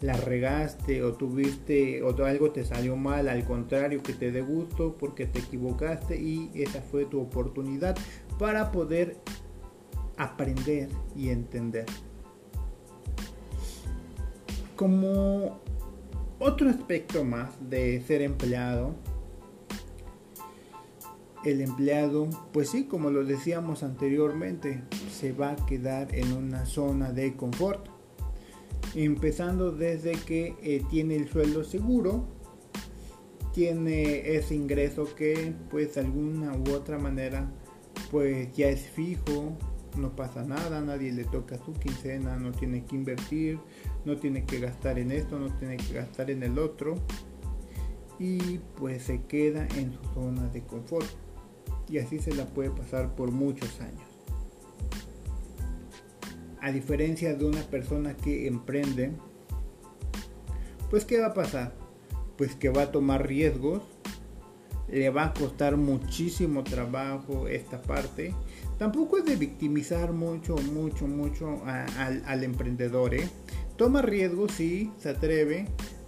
la 0.00 0.14
regaste 0.14 1.02
o 1.02 1.14
tuviste 1.14 2.02
o 2.02 2.24
algo 2.24 2.50
te 2.50 2.64
salió 2.64 2.96
mal, 2.96 3.28
al 3.28 3.44
contrario 3.44 4.02
que 4.02 4.12
te 4.12 4.30
dé 4.30 4.40
gusto 4.40 4.96
porque 4.98 5.26
te 5.26 5.40
equivocaste 5.40 6.20
y 6.20 6.50
esa 6.54 6.80
fue 6.80 7.04
tu 7.04 7.20
oportunidad 7.20 7.96
para 8.38 8.70
poder 8.70 9.16
aprender 10.16 10.88
y 11.16 11.30
entender. 11.30 11.86
Como 14.76 15.60
otro 16.38 16.70
aspecto 16.70 17.24
más 17.24 17.50
de 17.68 18.00
ser 18.02 18.22
empleado, 18.22 18.94
el 21.44 21.60
empleado, 21.60 22.28
pues 22.52 22.70
sí, 22.70 22.84
como 22.84 23.10
lo 23.10 23.24
decíamos 23.24 23.82
anteriormente, 23.82 24.82
se 25.10 25.32
va 25.32 25.52
a 25.52 25.56
quedar 25.66 26.14
en 26.14 26.32
una 26.32 26.66
zona 26.66 27.12
de 27.12 27.34
confort. 27.36 27.97
Empezando 28.94 29.72
desde 29.72 30.12
que 30.12 30.56
eh, 30.62 30.82
tiene 30.90 31.16
el 31.16 31.28
sueldo 31.28 31.64
seguro, 31.64 32.24
tiene 33.52 34.36
ese 34.36 34.54
ingreso 34.54 35.14
que 35.14 35.52
pues 35.70 35.94
de 35.94 36.02
alguna 36.02 36.56
u 36.56 36.72
otra 36.72 36.98
manera 36.98 37.50
pues 38.10 38.52
ya 38.54 38.68
es 38.68 38.88
fijo, 38.88 39.56
no 39.96 40.14
pasa 40.14 40.44
nada, 40.44 40.80
nadie 40.80 41.12
le 41.12 41.24
toca 41.24 41.58
su 41.58 41.72
quincena, 41.72 42.36
no 42.36 42.52
tiene 42.52 42.84
que 42.84 42.96
invertir, 42.96 43.58
no 44.04 44.16
tiene 44.16 44.44
que 44.44 44.60
gastar 44.60 44.98
en 44.98 45.10
esto, 45.10 45.38
no 45.38 45.52
tiene 45.58 45.76
que 45.76 45.94
gastar 45.94 46.30
en 46.30 46.42
el 46.42 46.58
otro 46.58 46.94
y 48.18 48.58
pues 48.76 49.02
se 49.02 49.22
queda 49.22 49.66
en 49.76 49.92
su 49.92 50.14
zona 50.14 50.48
de 50.48 50.62
confort 50.62 51.06
y 51.88 51.98
así 51.98 52.18
se 52.18 52.34
la 52.34 52.46
puede 52.46 52.70
pasar 52.70 53.14
por 53.14 53.30
muchos 53.30 53.80
años. 53.80 54.07
A 56.60 56.72
diferencia 56.72 57.34
de 57.34 57.44
una 57.44 57.62
persona 57.62 58.16
que 58.16 58.46
emprende, 58.46 59.12
pues 60.90 61.04
¿qué 61.04 61.20
va 61.20 61.28
a 61.28 61.34
pasar? 61.34 61.74
Pues 62.36 62.54
que 62.54 62.68
va 62.68 62.82
a 62.82 62.92
tomar 62.92 63.26
riesgos, 63.26 63.82
le 64.88 65.10
va 65.10 65.26
a 65.26 65.34
costar 65.34 65.76
muchísimo 65.76 66.64
trabajo 66.64 67.48
esta 67.48 67.80
parte. 67.82 68.34
Tampoco 68.78 69.18
es 69.18 69.24
de 69.24 69.36
victimizar 69.36 70.12
mucho, 70.12 70.56
mucho, 70.56 71.06
mucho 71.06 71.62
al, 71.64 72.44
emprendedor. 72.44 73.14
¿eh? 73.14 73.28
Toma 73.76 74.02
riesgos, 74.02 74.52
sí, 74.52 74.92
se 74.98 75.10
atreve, 75.10 75.66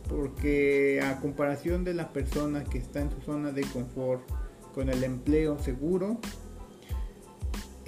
porque 0.09 1.01
a 1.03 1.21
comparación 1.21 1.85
de 1.85 1.95
la 1.95 2.13
persona 2.13 2.65
que 2.65 2.79
está 2.79 3.01
en 3.01 3.11
su 3.11 3.21
zona 3.21 3.53
de 3.53 3.63
confort, 3.63 4.23
con 4.73 4.89
el 4.89 5.05
empleo 5.05 5.59
seguro. 5.59 6.21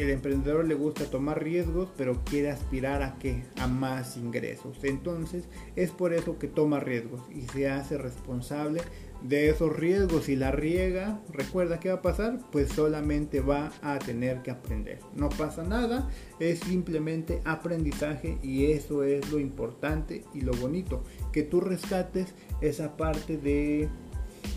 El 0.02 0.10
emprendedor 0.10 0.64
le 0.64 0.74
gusta 0.74 1.04
tomar 1.04 1.44
riesgos, 1.44 1.88
pero 1.96 2.24
quiere 2.24 2.50
aspirar 2.50 3.02
a 3.02 3.20
que 3.20 3.44
a 3.56 3.68
más 3.68 4.16
ingresos. 4.16 4.82
Entonces, 4.82 5.44
es 5.76 5.92
por 5.92 6.12
eso 6.12 6.40
que 6.40 6.48
toma 6.48 6.80
riesgos 6.80 7.20
y 7.32 7.42
se 7.42 7.70
hace 7.70 7.98
responsable 7.98 8.80
de 9.22 9.48
esos 9.48 9.74
riesgos. 9.76 10.24
Si 10.24 10.34
la 10.34 10.50
riega, 10.50 11.20
recuerda 11.32 11.78
qué 11.78 11.90
va 11.90 11.96
a 11.96 12.02
pasar, 12.02 12.40
pues 12.50 12.70
solamente 12.70 13.40
va 13.40 13.70
a 13.80 14.00
tener 14.00 14.42
que 14.42 14.50
aprender. 14.50 14.98
No 15.14 15.28
pasa 15.28 15.62
nada, 15.62 16.10
es 16.40 16.58
simplemente 16.58 17.40
aprendizaje 17.44 18.38
y 18.42 18.72
eso 18.72 19.04
es 19.04 19.30
lo 19.30 19.38
importante 19.38 20.24
y 20.34 20.40
lo 20.40 20.52
bonito, 20.54 21.04
que 21.32 21.44
tú 21.44 21.60
rescates 21.60 22.34
esa 22.60 22.96
parte 22.96 23.36
de 23.36 23.88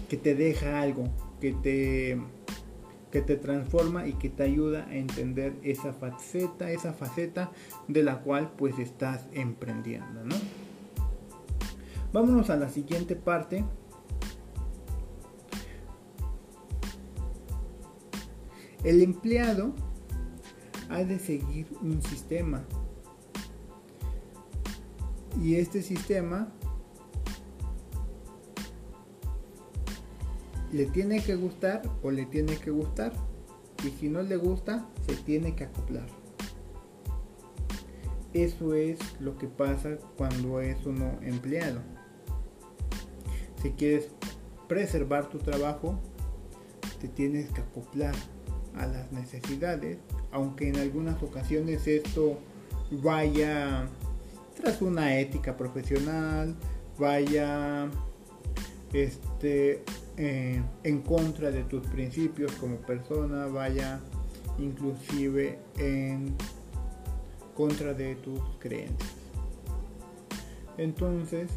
que 0.09 0.17
te 0.17 0.33
deja 0.33 0.81
algo, 0.81 1.09
que 1.39 1.53
te, 1.53 2.17
que 3.15 3.21
te 3.21 3.37
transforma 3.37 4.07
y 4.07 4.11
que 4.15 4.27
te 4.27 4.43
ayuda 4.43 4.87
a 4.89 4.93
entender 4.93 5.55
esa 5.63 5.93
faceta, 5.93 6.69
esa 6.69 6.91
faceta 6.91 7.49
de 7.87 8.03
la 8.03 8.19
cual 8.19 8.51
pues 8.57 8.77
estás 8.77 9.25
emprendiendo, 9.31 10.25
¿no? 10.25 10.35
Vámonos 12.11 12.49
a 12.49 12.57
la 12.57 12.67
siguiente 12.67 13.15
parte. 13.15 13.63
El 18.83 19.01
empleado 19.01 19.73
ha 20.89 21.01
de 21.05 21.17
seguir 21.17 21.67
un 21.81 22.01
sistema. 22.01 22.65
Y 25.41 25.55
este 25.55 25.81
sistema 25.81 26.49
le 30.71 30.85
tiene 30.85 31.21
que 31.23 31.35
gustar 31.35 31.81
o 32.03 32.11
le 32.11 32.25
tiene 32.25 32.57
que 32.57 32.71
gustar. 32.71 33.13
Y 33.83 33.89
si 33.89 34.09
no 34.09 34.21
le 34.21 34.37
gusta, 34.37 34.87
se 35.05 35.15
tiene 35.15 35.55
que 35.55 35.65
acoplar. 35.65 36.07
Eso 38.33 38.73
es 38.73 38.99
lo 39.19 39.37
que 39.37 39.47
pasa 39.47 39.97
cuando 40.17 40.59
es 40.59 40.85
uno 40.85 41.19
empleado. 41.21 41.81
Si 43.61 43.71
quieres 43.71 44.09
preservar 44.67 45.29
tu 45.29 45.37
trabajo, 45.39 45.99
te 46.99 47.07
tienes 47.07 47.49
que 47.51 47.61
acoplar 47.61 48.15
a 48.75 48.87
las 48.87 49.11
necesidades, 49.11 49.99
aunque 50.31 50.67
en 50.67 50.77
algunas 50.77 51.21
ocasiones 51.23 51.87
esto 51.87 52.37
vaya 52.91 53.87
tras 54.55 54.81
una 54.81 55.17
ética 55.17 55.55
profesional, 55.55 56.55
vaya 56.97 57.89
este 58.93 59.83
eh, 60.17 60.61
en 60.83 61.01
contra 61.01 61.51
de 61.51 61.63
tus 61.63 61.85
principios 61.87 62.51
como 62.53 62.77
persona, 62.77 63.47
vaya 63.47 63.99
inclusive 64.57 65.59
en 65.77 66.35
contra 67.55 67.93
de 67.93 68.15
tus 68.15 68.39
creencias. 68.59 69.13
Entonces, 70.77 71.49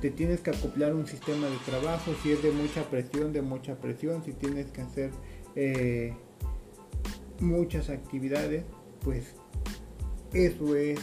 te 0.00 0.10
tienes 0.10 0.40
que 0.40 0.50
acoplar 0.50 0.94
un 0.94 1.06
sistema 1.06 1.46
de 1.48 1.56
trabajo, 1.64 2.12
si 2.22 2.32
es 2.32 2.42
de 2.42 2.50
mucha 2.50 2.88
presión, 2.90 3.32
de 3.32 3.42
mucha 3.42 3.76
presión, 3.76 4.22
si 4.24 4.32
tienes 4.32 4.66
que 4.66 4.82
hacer 4.82 5.10
eh, 5.54 6.14
muchas 7.40 7.88
actividades, 7.88 8.64
pues 9.02 9.34
eso 10.32 10.76
es 10.76 11.00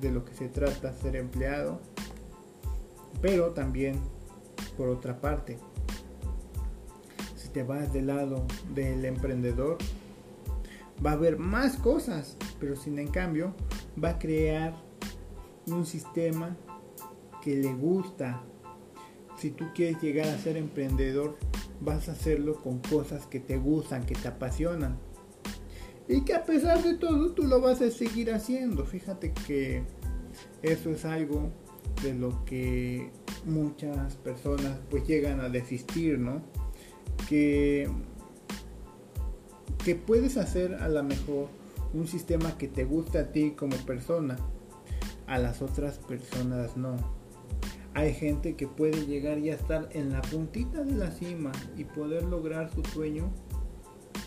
de 0.00 0.10
lo 0.10 0.24
que 0.24 0.34
se 0.34 0.48
trata 0.48 0.92
ser 0.92 1.16
empleado. 1.16 1.80
Pero 3.22 3.52
también, 3.52 3.98
por 4.76 4.88
otra 4.88 5.20
parte, 5.20 5.58
te 7.56 7.62
vas 7.62 7.90
del 7.90 8.08
lado 8.08 8.44
del 8.74 9.02
emprendedor, 9.06 9.78
va 11.04 11.12
a 11.12 11.14
haber 11.14 11.38
más 11.38 11.78
cosas, 11.78 12.36
pero 12.60 12.76
sin 12.76 12.98
en 12.98 13.08
cambio 13.08 13.54
va 14.02 14.10
a 14.10 14.18
crear 14.18 14.74
un 15.66 15.86
sistema 15.86 16.54
que 17.42 17.56
le 17.56 17.72
gusta. 17.72 18.42
Si 19.38 19.52
tú 19.52 19.68
quieres 19.74 20.02
llegar 20.02 20.28
a 20.28 20.36
ser 20.36 20.58
emprendedor, 20.58 21.38
vas 21.80 22.10
a 22.10 22.12
hacerlo 22.12 22.60
con 22.62 22.80
cosas 22.80 23.24
que 23.26 23.40
te 23.40 23.56
gustan, 23.56 24.04
que 24.04 24.16
te 24.16 24.28
apasionan. 24.28 24.98
Y 26.08 26.26
que 26.26 26.34
a 26.34 26.44
pesar 26.44 26.82
de 26.82 26.98
todo 26.98 27.32
tú 27.32 27.44
lo 27.44 27.62
vas 27.62 27.80
a 27.80 27.90
seguir 27.90 28.34
haciendo. 28.34 28.84
Fíjate 28.84 29.32
que 29.46 29.82
eso 30.60 30.90
es 30.90 31.06
algo 31.06 31.48
de 32.02 32.12
lo 32.12 32.44
que 32.44 33.12
muchas 33.46 34.16
personas 34.16 34.78
pues 34.90 35.06
llegan 35.06 35.40
a 35.40 35.48
desistir, 35.48 36.18
¿no? 36.18 36.42
que, 37.28 37.88
que 39.84 39.94
puedes 39.94 40.36
hacer 40.36 40.74
a 40.74 40.88
lo 40.88 41.02
mejor 41.02 41.48
un 41.92 42.06
sistema 42.06 42.56
que 42.58 42.68
te 42.68 42.84
guste 42.84 43.18
a 43.18 43.32
ti 43.32 43.52
como 43.52 43.76
persona, 43.78 44.36
a 45.26 45.38
las 45.38 45.62
otras 45.62 45.98
personas 45.98 46.76
no. 46.76 46.96
Hay 47.94 48.12
gente 48.12 48.56
que 48.56 48.66
puede 48.66 49.06
llegar 49.06 49.38
y 49.38 49.48
estar 49.48 49.88
en 49.92 50.12
la 50.12 50.20
puntita 50.20 50.84
de 50.84 50.92
la 50.92 51.10
cima 51.10 51.52
y 51.76 51.84
poder 51.84 52.24
lograr 52.24 52.70
su 52.70 52.84
sueño, 52.84 53.30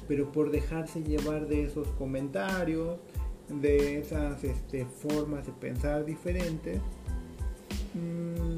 pero 0.07 0.31
por 0.31 0.49
dejarse 0.49 1.03
llevar 1.03 1.47
de 1.47 1.65
esos 1.65 1.87
comentarios, 1.89 2.97
de 3.47 3.99
esas 3.99 4.43
este, 4.43 4.85
formas 4.85 5.45
de 5.45 5.53
pensar 5.53 6.03
diferentes, 6.03 6.79
mm, 7.93 8.48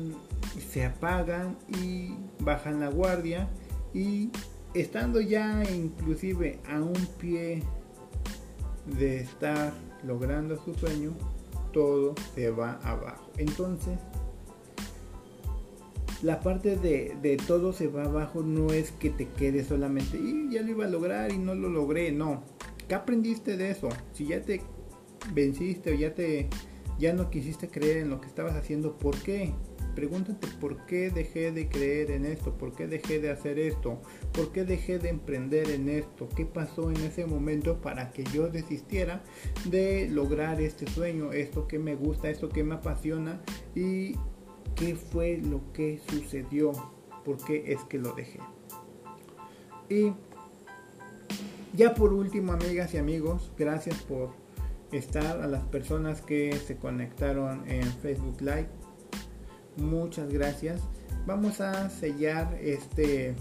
se 0.59 0.85
apagan 0.85 1.57
y 1.81 2.15
bajan 2.39 2.79
la 2.79 2.89
guardia 2.89 3.49
y 3.93 4.29
estando 4.73 5.21
ya 5.21 5.63
inclusive 5.71 6.59
a 6.67 6.81
un 6.81 7.07
pie 7.19 7.63
de 8.85 9.17
estar 9.17 9.73
logrando 10.03 10.61
su 10.63 10.73
sueño, 10.73 11.13
todo 11.71 12.15
se 12.35 12.49
va 12.49 12.79
abajo. 12.83 13.29
Entonces, 13.37 13.99
la 16.21 16.39
parte 16.39 16.75
de, 16.75 17.37
todo 17.47 17.73
se 17.73 17.87
va 17.87 18.03
abajo 18.03 18.43
no 18.43 18.71
es 18.73 18.91
que 18.91 19.09
te 19.09 19.27
quede 19.27 19.63
solamente, 19.63 20.17
y 20.17 20.49
ya 20.51 20.61
lo 20.61 20.71
iba 20.71 20.85
a 20.85 20.89
lograr 20.89 21.31
y 21.31 21.37
no 21.37 21.55
lo 21.55 21.69
logré, 21.69 22.11
no. 22.11 22.43
¿Qué 22.87 22.95
aprendiste 22.95 23.57
de 23.57 23.71
eso? 23.71 23.89
Si 24.13 24.27
ya 24.27 24.41
te 24.41 24.61
venciste 25.33 25.91
o 25.91 25.95
ya 25.95 26.13
te 26.13 26.49
ya 26.99 27.13
no 27.13 27.31
quisiste 27.31 27.69
creer 27.69 27.97
en 27.97 28.09
lo 28.09 28.21
que 28.21 28.27
estabas 28.27 28.55
haciendo, 28.55 28.97
¿por 28.97 29.17
qué? 29.17 29.53
Pregúntate 29.95 30.47
por 30.59 30.85
qué 30.85 31.09
dejé 31.09 31.51
de 31.51 31.67
creer 31.67 32.11
en 32.11 32.25
esto, 32.25 32.57
por 32.57 32.73
qué 32.73 32.87
dejé 32.87 33.19
de 33.19 33.29
hacer 33.29 33.59
esto, 33.59 34.01
por 34.31 34.51
qué 34.51 34.63
dejé 34.63 34.99
de 34.99 35.09
emprender 35.09 35.69
en 35.69 35.89
esto, 35.89 36.29
qué 36.35 36.45
pasó 36.45 36.91
en 36.91 36.97
ese 36.97 37.25
momento 37.25 37.81
para 37.81 38.11
que 38.11 38.23
yo 38.25 38.47
desistiera 38.47 39.21
de 39.65 40.07
lograr 40.09 40.61
este 40.61 40.87
sueño, 40.87 41.33
esto 41.33 41.67
que 41.67 41.79
me 41.79 41.95
gusta, 41.95 42.29
esto 42.29 42.49
que 42.49 42.63
me 42.63 42.75
apasiona 42.75 43.41
y 43.75 44.15
qué 44.75 44.95
fue 44.95 45.37
lo 45.37 45.61
que 45.73 45.99
sucedió, 46.09 46.71
por 47.25 47.37
qué 47.43 47.73
es 47.73 47.81
que 47.83 47.97
lo 47.97 48.13
dejé. 48.13 48.39
Y 49.89 50.13
ya 51.73 51.93
por 51.93 52.13
último, 52.13 52.53
amigas 52.53 52.93
y 52.93 52.97
amigos, 52.97 53.51
gracias 53.57 54.01
por 54.03 54.29
estar 54.91 55.41
a 55.41 55.47
las 55.47 55.63
personas 55.63 56.21
que 56.21 56.53
se 56.53 56.77
conectaron 56.77 57.69
en 57.69 57.83
Facebook 57.83 58.41
Live 58.41 58.80
muchas 59.81 60.31
gracias. 60.31 60.81
Vamos 61.25 61.61
a 61.61 61.89
sellar 61.89 62.57
este, 62.61 63.35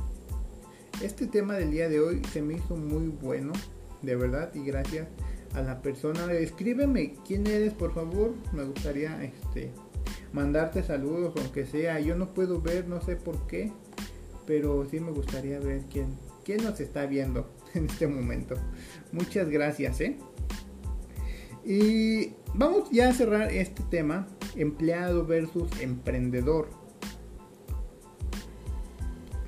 este 1.02 1.26
tema 1.26 1.54
del 1.54 1.70
día 1.70 1.88
de 1.88 2.00
hoy. 2.00 2.22
Se 2.32 2.42
me 2.42 2.54
hizo 2.54 2.76
muy 2.76 3.08
bueno, 3.08 3.52
de 4.02 4.16
verdad, 4.16 4.54
y 4.54 4.64
gracias 4.64 5.08
a 5.54 5.62
la 5.62 5.80
persona. 5.82 6.32
Escríbeme 6.32 7.14
quién 7.26 7.46
eres, 7.46 7.72
por 7.72 7.94
favor. 7.94 8.34
Me 8.52 8.64
gustaría 8.64 9.22
este, 9.22 9.72
mandarte 10.32 10.82
saludos, 10.82 11.34
aunque 11.36 11.66
sea. 11.66 12.00
Yo 12.00 12.16
no 12.16 12.34
puedo 12.34 12.60
ver, 12.60 12.88
no 12.88 13.00
sé 13.00 13.16
por 13.16 13.46
qué, 13.46 13.72
pero 14.46 14.86
sí 14.90 15.00
me 15.00 15.12
gustaría 15.12 15.58
ver 15.58 15.84
quién, 15.90 16.16
quién 16.44 16.62
nos 16.62 16.80
está 16.80 17.06
viendo 17.06 17.48
en 17.74 17.86
este 17.86 18.06
momento. 18.06 18.56
Muchas 19.12 19.48
gracias, 19.48 20.00
¿eh? 20.00 20.18
Y 21.64 22.32
vamos 22.54 22.90
ya 22.90 23.10
a 23.10 23.12
cerrar 23.12 23.52
este 23.52 23.82
tema 23.90 24.26
empleado 24.56 25.26
versus 25.26 25.68
emprendedor. 25.80 26.68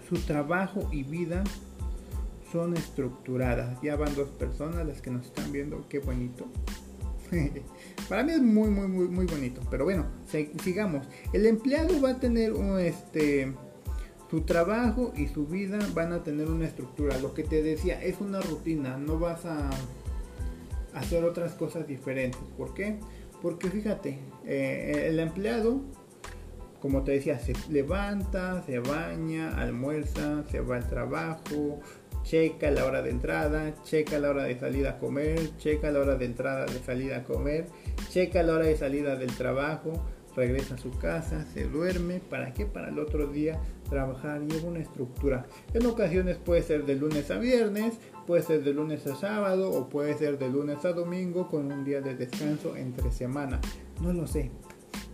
Su 0.08 0.18
trabajo 0.18 0.88
y 0.92 1.02
vida 1.04 1.42
son 2.52 2.76
estructuradas. 2.76 3.80
Ya 3.82 3.96
van 3.96 4.14
dos 4.14 4.28
personas 4.28 4.86
las 4.86 5.00
que 5.00 5.10
nos 5.10 5.26
están 5.26 5.50
viendo. 5.52 5.86
Qué 5.88 5.98
bonito. 5.98 6.46
Para 8.08 8.22
mí 8.22 8.32
es 8.32 8.42
muy, 8.42 8.68
muy, 8.68 8.88
muy, 8.88 9.08
muy 9.08 9.26
bonito. 9.26 9.62
Pero 9.70 9.84
bueno, 9.84 10.06
sigamos. 10.62 11.06
El 11.32 11.46
empleado 11.46 12.00
va 12.00 12.10
a 12.10 12.20
tener 12.20 12.52
un, 12.52 12.78
este, 12.78 13.52
su 14.30 14.42
trabajo 14.42 15.12
y 15.16 15.28
su 15.28 15.46
vida 15.46 15.78
van 15.94 16.12
a 16.12 16.22
tener 16.22 16.50
una 16.50 16.66
estructura. 16.66 17.18
Lo 17.18 17.32
que 17.32 17.42
te 17.42 17.62
decía, 17.62 18.02
es 18.02 18.20
una 18.20 18.40
rutina. 18.40 18.98
No 18.98 19.18
vas 19.18 19.46
a 19.46 19.70
hacer 20.94 21.24
otras 21.24 21.54
cosas 21.54 21.86
diferentes. 21.86 22.40
¿Por 22.56 22.74
qué? 22.74 22.98
Porque 23.40 23.70
fíjate, 23.70 24.18
eh, 24.46 25.06
el 25.08 25.20
empleado, 25.20 25.80
como 26.80 27.04
te 27.04 27.12
decía, 27.12 27.38
se 27.38 27.54
levanta, 27.70 28.62
se 28.66 28.80
baña, 28.80 29.56
almuerza, 29.56 30.44
se 30.50 30.60
va 30.60 30.76
al 30.76 30.88
trabajo, 30.88 31.80
checa 32.22 32.70
la 32.70 32.84
hora 32.84 33.02
de 33.02 33.10
entrada, 33.10 33.74
checa 33.84 34.18
la 34.18 34.30
hora 34.30 34.44
de 34.44 34.58
salida 34.58 34.90
a 34.90 34.98
comer, 34.98 35.56
checa 35.58 35.90
la 35.90 36.00
hora 36.00 36.16
de 36.16 36.24
entrada 36.24 36.66
de 36.66 36.78
salida 36.80 37.18
a 37.18 37.24
comer, 37.24 37.66
checa 38.10 38.42
la 38.42 38.54
hora 38.54 38.66
de 38.66 38.76
salida 38.76 39.16
del 39.16 39.34
trabajo, 39.36 40.04
regresa 40.34 40.74
a 40.74 40.78
su 40.78 40.90
casa, 40.90 41.44
se 41.52 41.64
duerme, 41.64 42.20
¿para 42.20 42.52
qué? 42.52 42.66
Para 42.66 42.88
el 42.88 42.98
otro 42.98 43.26
día 43.26 43.60
trabajar, 43.88 44.40
lleva 44.46 44.68
una 44.68 44.80
estructura. 44.80 45.46
En 45.74 45.84
ocasiones 45.86 46.38
puede 46.38 46.62
ser 46.62 46.86
de 46.86 46.96
lunes 46.96 47.30
a 47.30 47.38
viernes, 47.38 47.94
puede 48.26 48.42
ser 48.42 48.64
de 48.64 48.72
lunes 48.72 49.06
a 49.06 49.16
sábado 49.16 49.70
o 49.70 49.88
puede 49.88 50.14
ser 50.14 50.38
de 50.38 50.48
lunes 50.48 50.84
a 50.84 50.92
domingo 50.92 51.48
con 51.48 51.70
un 51.70 51.84
día 51.84 52.00
de 52.00 52.14
descanso 52.14 52.76
entre 52.76 53.10
semana. 53.10 53.60
No 54.00 54.12
lo 54.12 54.26
sé, 54.26 54.50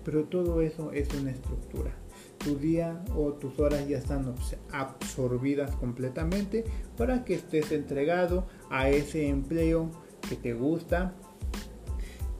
pero 0.05 0.25
todo 0.25 0.61
eso 0.61 0.93
es 0.93 1.13
una 1.15 1.31
estructura. 1.31 1.91
Tu 2.39 2.57
día 2.57 3.03
o 3.17 3.33
tus 3.33 3.59
horas 3.59 3.89
ya 3.89 3.99
están 3.99 4.33
absorbidas 4.71 5.75
completamente 5.77 6.65
para 6.97 7.25
que 7.25 7.35
estés 7.35 7.73
entregado 7.73 8.47
a 8.71 8.89
ese 8.89 9.29
empleo 9.29 9.91
que 10.29 10.37
te 10.37 10.55
gusta, 10.55 11.15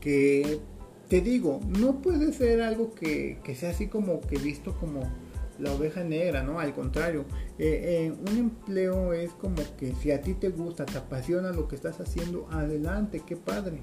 que 0.01 0.61
te 1.09 1.21
digo, 1.21 1.61
no 1.67 2.03
puede 2.03 2.33
ser 2.33 2.61
algo 2.61 2.95
que, 2.95 3.39
que 3.43 3.55
sea 3.55 3.71
así 3.71 3.87
como 3.87 4.21
que 4.21 4.37
visto 4.39 4.77
como 4.79 5.11
la 5.59 5.73
oveja 5.73 6.05
negra, 6.05 6.43
¿no? 6.43 6.61
Al 6.61 6.75
contrario, 6.75 7.25
eh, 7.59 8.13
eh, 8.13 8.31
un 8.31 8.39
empleo 8.39 9.13
es 9.13 9.33
como 9.33 9.63
que 9.77 9.95
si 9.95 10.11
a 10.13 10.21
ti 10.23 10.35
te 10.35 10.51
gusta, 10.51 10.87
te 10.87 10.99
apasiona 10.99 11.51
lo 11.51 11.67
que 11.67 11.77
estás 11.77 12.01
haciendo, 12.01 12.47
adelante, 12.51 13.23
qué 13.27 13.37
padre. 13.37 13.81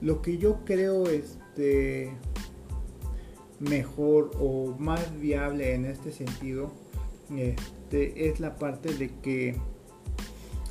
Lo 0.00 0.22
que 0.22 0.38
yo 0.38 0.64
creo 0.64 1.08
este 1.08 2.12
mejor 3.58 4.32
o 4.38 4.74
más 4.78 5.18
viable 5.20 5.74
en 5.74 5.86
este 5.86 6.12
sentido 6.12 6.72
este, 7.34 8.28
es 8.28 8.40
la 8.40 8.56
parte 8.56 8.92
de 8.92 9.08
que 9.22 9.56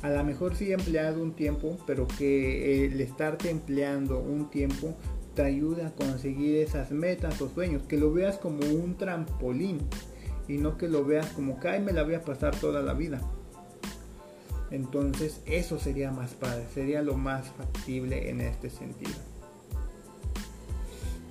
a 0.02 0.10
lo 0.10 0.22
mejor 0.22 0.54
sí 0.54 0.70
he 0.70 0.74
empleado 0.74 1.22
un 1.22 1.32
tiempo, 1.32 1.78
pero 1.86 2.06
que 2.06 2.84
el 2.84 3.00
estarte 3.00 3.50
empleando 3.50 4.18
un 4.18 4.50
tiempo 4.50 4.94
te 5.34 5.42
ayuda 5.42 5.88
a 5.88 5.90
conseguir 5.92 6.56
esas 6.56 6.90
metas 6.90 7.40
o 7.40 7.48
sueños, 7.48 7.82
que 7.82 7.96
lo 7.96 8.12
veas 8.12 8.38
como 8.38 8.64
un 8.66 8.96
trampolín 8.96 9.78
y 10.48 10.58
no 10.58 10.76
que 10.76 10.88
lo 10.88 11.04
veas 11.04 11.26
como 11.28 11.58
que 11.58 11.78
me 11.80 11.92
la 11.92 12.02
voy 12.02 12.14
a 12.14 12.22
pasar 12.22 12.54
toda 12.56 12.82
la 12.82 12.94
vida. 12.94 13.20
Entonces 14.70 15.40
eso 15.46 15.78
sería 15.78 16.10
más 16.10 16.34
padre, 16.34 16.64
sería 16.72 17.02
lo 17.02 17.16
más 17.16 17.48
factible 17.50 18.30
en 18.30 18.40
este 18.40 18.70
sentido. 18.70 19.12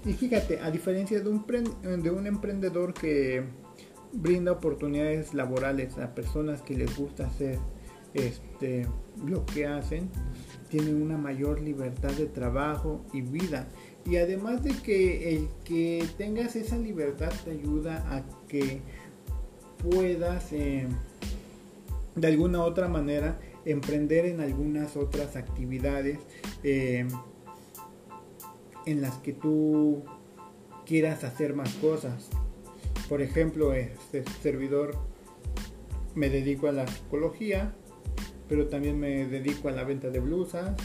Y 0.06 0.13
fíjate, 0.13 0.60
a 0.60 0.70
diferencia 0.70 1.22
de 1.22 1.30
un, 1.30 1.46
de 2.04 2.12
un 2.12 2.28
emprendedor 2.28 2.94
que 2.94 3.44
brinda 4.12 4.52
oportunidades 4.52 5.34
laborales 5.34 5.98
a 5.98 6.13
personas 6.13 6.62
que 6.62 6.76
les 6.76 6.96
gusta 6.96 7.28
hacer 7.28 7.58
este, 8.13 8.88
lo 9.26 9.46
que 9.46 9.66
hacen, 9.66 10.10
tienen 10.70 11.02
una 11.02 11.18
mayor 11.18 11.62
libertad 11.62 12.12
de 12.12 12.28
trabajo 12.28 13.06
y 13.13 13.22
vida 13.22 13.68
y 14.06 14.18
además 14.18 14.63
de 14.63 14.72
que 14.72 15.36
el 15.36 15.50
que 15.63 16.06
tengas 16.18 16.56
esa 16.56 16.78
libertad 16.78 17.32
te 17.46 17.52
ayuda 17.52 18.06
a 18.13 18.24
que 18.48 18.82
puedas 19.89 20.52
eh, 20.52 20.88
de 22.16 22.28
alguna 22.28 22.63
otra 22.63 22.88
manera 22.88 23.39
emprender 23.66 24.26
en 24.26 24.42
algunas 24.42 24.98
otras 24.98 25.36
actividades 25.36 26.20
eh, 26.63 27.08
en 28.86 29.02
las 29.02 29.16
que 29.20 29.34
tú 29.34 30.04
quieras 30.86 31.24
hacer 31.24 31.54
más 31.54 31.74
cosas. 31.76 32.30
Por 33.08 33.22
ejemplo, 33.22 33.74
este 33.74 34.24
servidor 34.42 34.98
me 36.16 36.30
dedico 36.30 36.68
a 36.68 36.72
la 36.72 36.88
psicología, 36.88 37.74
pero 38.48 38.68
también 38.68 39.00
me 39.00 39.26
dedico 39.26 39.70
a 39.70 39.72
la 39.72 39.84
venta 39.84 40.10
de 40.10 40.20
blusas, 40.20 40.76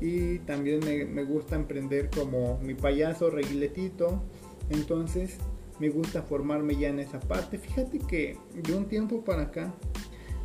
y 0.00 0.38
también 0.40 0.80
me, 1.14 1.24
gusta 1.24 1.56
emprender 1.56 2.10
como 2.10 2.58
mi 2.58 2.74
payaso 2.74 3.30
reguiletito. 3.30 4.22
Entonces 4.70 5.38
me 5.78 5.88
gusta 5.88 6.22
formarme 6.22 6.76
ya 6.76 6.88
en 6.88 7.00
esa 7.00 7.20
parte. 7.20 7.58
Fíjate 7.58 7.98
que 7.98 8.36
de 8.54 8.74
un 8.74 8.86
tiempo 8.86 9.24
para 9.24 9.42
acá 9.42 9.74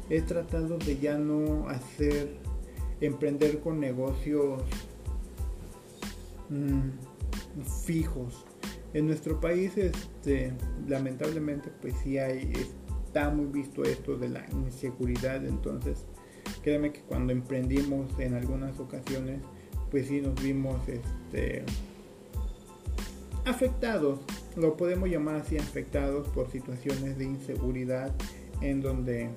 he 0.10 0.22
tratado 0.22 0.78
de 0.78 0.98
ya 0.98 1.18
no 1.18 1.68
hacer 1.70 2.38
emprender 3.02 3.60
con 3.60 3.80
negocios 3.80 4.62
mm, 6.50 6.90
fijos. 7.86 8.46
En 8.94 9.08
nuestro 9.08 9.40
país, 9.40 9.78
este, 9.78 10.54
lamentablemente, 10.88 11.72
pues 11.82 11.94
sí 12.04 12.18
hay, 12.18 12.52
está 13.06 13.30
muy 13.30 13.46
visto 13.46 13.84
esto 13.84 14.18
de 14.18 14.30
la 14.30 14.46
inseguridad. 14.52 15.46
Entonces, 15.46 16.06
créeme 16.64 16.92
que 16.92 17.02
cuando 17.02 17.34
emprendimos 17.34 18.08
en 18.20 18.34
algunas 18.34 18.80
ocasiones, 18.80 19.42
pues 19.90 20.08
sí 20.08 20.22
nos 20.22 20.42
vimos 20.42 20.80
este, 20.88 21.64
afectados, 23.46 24.20
lo 24.56 24.78
podemos 24.78 25.10
llamar 25.10 25.36
así, 25.36 25.58
afectados 25.58 26.28
por 26.30 26.50
situaciones 26.50 27.18
de 27.18 27.26
inseguridad 27.26 28.14
en 28.62 28.82
donde 28.82 29.30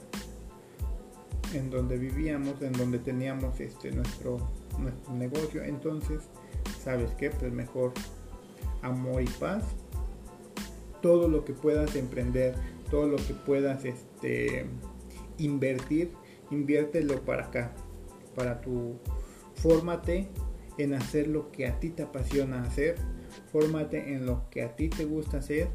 en 1.53 1.71
donde 1.71 1.97
vivíamos, 1.97 2.61
en 2.63 2.73
donde 2.73 2.99
teníamos 2.99 3.61
este 3.61 3.93
nuestro, 3.93 4.39
nuestro 4.79 5.15
negocio. 5.15 5.63
Entonces, 5.63 6.23
¿sabes 6.83 7.13
qué? 7.13 7.31
Pues 7.31 7.53
mejor 7.53 7.93
amor 8.83 9.23
y 9.23 9.27
paz. 9.27 9.65
Todo 11.01 11.29
lo 11.29 11.45
que 11.45 11.53
puedas 11.53 11.95
emprender, 11.95 12.55
todo 12.91 13.07
lo 13.07 13.17
que 13.17 13.35
puedas 13.35 13.85
este, 13.85 14.67
invertir, 15.39 16.11
inviértelo 16.51 17.25
para 17.25 17.47
acá, 17.47 17.73
para 18.35 18.61
tu 18.61 18.99
fórmate 19.55 20.29
en 20.79 20.95
hacer 20.95 21.29
lo 21.29 21.51
que 21.53 21.67
a 21.67 21.79
ti 21.79 21.91
te 21.91 22.03
apasiona 22.03 22.63
hacer, 22.63 22.97
fórmate 23.53 24.15
en 24.15 24.27
lo 24.27 24.49
que 24.51 24.63
a 24.63 24.77
ti 24.77 24.89
te 24.89 25.05
gusta 25.05 25.39
hacer 25.39 25.69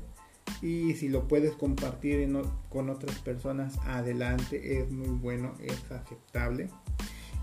y 0.61 0.95
si 0.95 1.09
lo 1.09 1.27
puedes 1.27 1.53
compartir 1.53 2.29
con 2.69 2.89
otras 2.89 3.17
personas 3.19 3.77
adelante 3.85 4.79
es 4.79 4.91
muy 4.91 5.09
bueno, 5.09 5.53
es 5.61 5.91
aceptable 5.91 6.69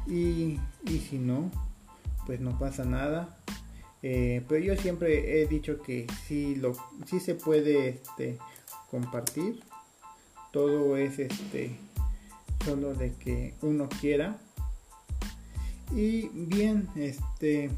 y, 0.07 0.59
y 0.85 0.99
si 1.09 1.19
no, 1.19 1.51
pues 2.27 2.41
no 2.41 2.59
pasa 2.59 2.85
nada. 2.85 3.39
Eh, 4.03 4.45
pero 4.49 4.63
yo 4.63 4.77
siempre 4.77 5.41
he 5.41 5.47
dicho 5.47 5.83
que 5.83 6.07
sí, 6.27 6.55
lo, 6.55 6.75
sí 7.07 7.19
se 7.19 7.35
puede 7.35 7.89
este, 7.89 8.39
compartir. 8.91 9.61
Todo 10.53 10.97
es 10.97 11.19
este, 11.19 11.77
solo 12.67 12.95
de 12.95 13.13
que 13.15 13.55
uno 13.63 13.89
quiera. 14.01 14.39
Y 15.95 16.29
bien, 16.35 16.89
este, 16.97 17.71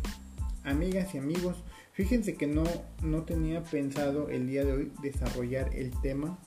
amigas 0.65 1.15
y 1.15 1.19
amigos, 1.19 1.57
fíjense 1.93 2.37
que 2.37 2.47
no, 2.47 2.65
no 3.03 3.23
tenía 3.25 3.63
pensado 3.63 4.31
el 4.31 4.47
día 4.47 4.65
de 4.65 4.73
hoy 4.73 4.93
desarrollar 5.03 5.75
el 5.75 5.91
tema. 6.01 6.39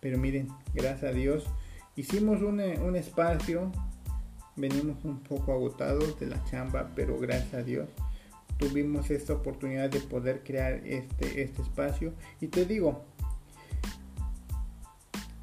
Pero 0.00 0.18
miren, 0.18 0.48
gracias 0.74 1.10
a 1.10 1.14
Dios, 1.14 1.46
hicimos 1.96 2.42
un, 2.42 2.60
un 2.60 2.96
espacio. 2.96 3.72
Venimos 4.56 5.02
un 5.04 5.20
poco 5.20 5.54
agotados 5.54 6.20
de 6.20 6.26
la 6.26 6.44
chamba, 6.44 6.90
pero 6.94 7.18
gracias 7.18 7.54
a 7.54 7.62
Dios 7.62 7.88
tuvimos 8.58 9.10
esta 9.10 9.32
oportunidad 9.32 9.88
de 9.88 10.00
poder 10.00 10.42
crear 10.44 10.86
este, 10.86 11.42
este 11.42 11.62
espacio. 11.62 12.12
Y 12.42 12.48
te 12.48 12.66
digo, 12.66 13.06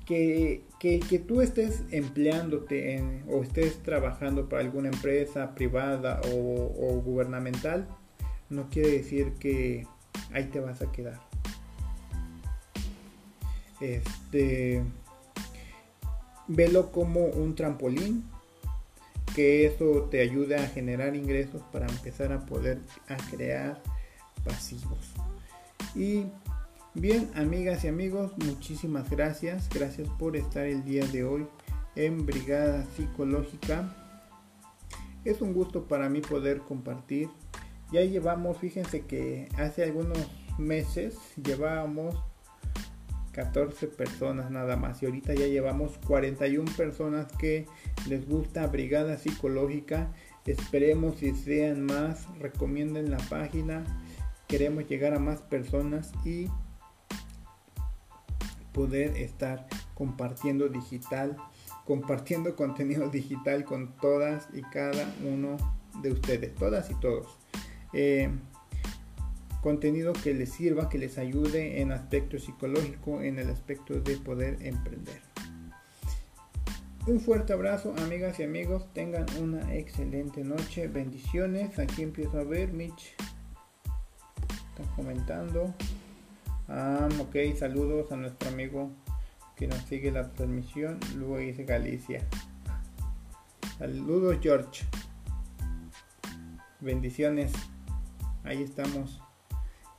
que, 0.08 0.64
que, 0.80 1.20
tú 1.20 1.42
estés 1.42 1.84
empleándote 1.92 3.24
o 3.28 3.44
estés 3.44 3.84
trabajando 3.84 4.48
para 4.48 4.62
alguna 4.62 4.88
empresa 4.88 5.54
privada 5.54 6.22
o, 6.32 7.02
gubernamental, 7.04 7.88
no 8.50 8.70
quiere 8.70 8.92
decir 8.92 9.34
que 9.34 9.86
ahí 10.32 10.46
te 10.46 10.62
vas 10.62 10.82
a 10.82 10.92
quedar. 10.92 11.20
Este, 13.82 14.82
velo 16.48 16.92
como 16.92 17.26
un 17.26 17.54
trampolín 17.54 18.24
que 19.36 19.66
eso 19.66 20.08
te 20.10 20.22
ayude 20.22 20.56
a 20.56 20.68
generar 20.68 21.16
ingresos 21.16 21.62
para 21.72 21.86
empezar 21.86 22.32
a 22.32 22.46
poder 22.46 22.80
a 23.10 23.18
crear 23.30 23.82
pasivos. 24.46 25.14
Y 25.94 26.26
bien, 27.02 27.30
amigas 27.36 27.84
y 27.84 27.90
amigos, 27.90 28.32
muchísimas 28.38 29.10
gracias. 29.10 29.70
Gracias 29.70 30.08
por 30.18 30.36
estar 30.36 30.66
el 30.66 30.84
día 30.84 31.06
de 31.06 31.24
hoy 31.24 31.48
en 31.96 32.26
Brigada 32.26 32.86
Psicológica. 32.96 33.94
Es 35.24 35.42
un 35.42 35.54
gusto 35.54 35.88
para 35.88 36.10
mí 36.10 36.22
poder 36.22 36.60
compartir. 36.60 37.30
Ya 37.92 38.02
llevamos, 38.02 38.58
fíjense 38.58 39.02
que 39.02 39.48
hace 39.58 39.84
algunos 39.84 40.18
meses 40.58 41.16
llevábamos 41.44 42.16
14 43.34 43.88
personas 43.88 44.50
nada 44.50 44.76
más 44.76 45.04
y 45.04 45.06
ahorita 45.06 45.36
ya 45.36 45.46
llevamos 45.46 46.00
41 46.08 46.72
personas 46.76 47.32
que 47.34 47.68
les 48.08 48.28
gusta 48.28 48.66
Brigada 48.68 49.18
Psicológica. 49.18 50.12
Esperemos 50.46 51.18
si 51.18 51.36
sean 51.36 51.86
más, 51.86 52.28
recomienden 52.40 53.12
la 53.12 53.20
página. 53.30 53.84
Queremos 54.48 54.88
llegar 54.88 55.14
a 55.14 55.20
más 55.20 55.42
personas 55.42 56.12
y 56.26 56.48
poder 58.78 59.18
estar 59.18 59.66
compartiendo 59.96 60.70
digital, 60.70 61.36
compartiendo 61.84 62.56
contenido 62.64 63.10
digital 63.10 63.66
con 63.66 63.98
todas 63.98 64.48
y 64.54 64.62
cada 64.62 65.12
uno 65.26 65.58
de 66.04 66.12
ustedes, 66.12 66.54
todas 66.54 66.92
y 66.92 66.96
todos. 67.00 67.40
Eh, 67.94 68.30
contenido 69.64 70.14
que 70.14 70.36
les 70.36 70.52
sirva, 70.52 70.90
que 70.90 71.00
les 71.00 71.18
ayude 71.18 71.82
en 71.82 71.92
aspecto 71.92 72.38
psicológico, 72.38 73.24
en 73.24 73.40
el 73.40 73.50
aspecto 73.50 74.00
de 74.00 74.16
poder 74.18 74.60
emprender. 74.62 75.22
Un 77.08 77.20
fuerte 77.20 77.54
abrazo, 77.54 77.96
amigas 77.98 78.40
y 78.40 78.44
amigos. 78.44 78.94
Tengan 78.94 79.26
una 79.42 79.74
excelente 79.74 80.44
noche. 80.44 80.88
Bendiciones. 80.88 81.80
Aquí 81.80 82.04
empiezo 82.04 82.38
a 82.38 82.44
ver. 82.44 82.74
Mitch 82.74 83.16
está 84.76 84.84
comentando. 84.96 85.74
Ah, 86.68 87.08
ok. 87.20 87.36
Saludos 87.58 88.12
a 88.12 88.18
nuestro 88.18 88.50
amigo 88.50 88.92
que 89.56 89.68
nos 89.68 89.80
sigue 89.84 90.12
la 90.12 90.32
transmisión. 90.34 91.00
Luis 91.16 91.58
Galicia. 91.66 92.28
Saludos, 93.78 94.38
George. 94.42 94.86
Bendiciones. 96.80 97.52
Ahí 98.44 98.64
estamos. 98.64 99.22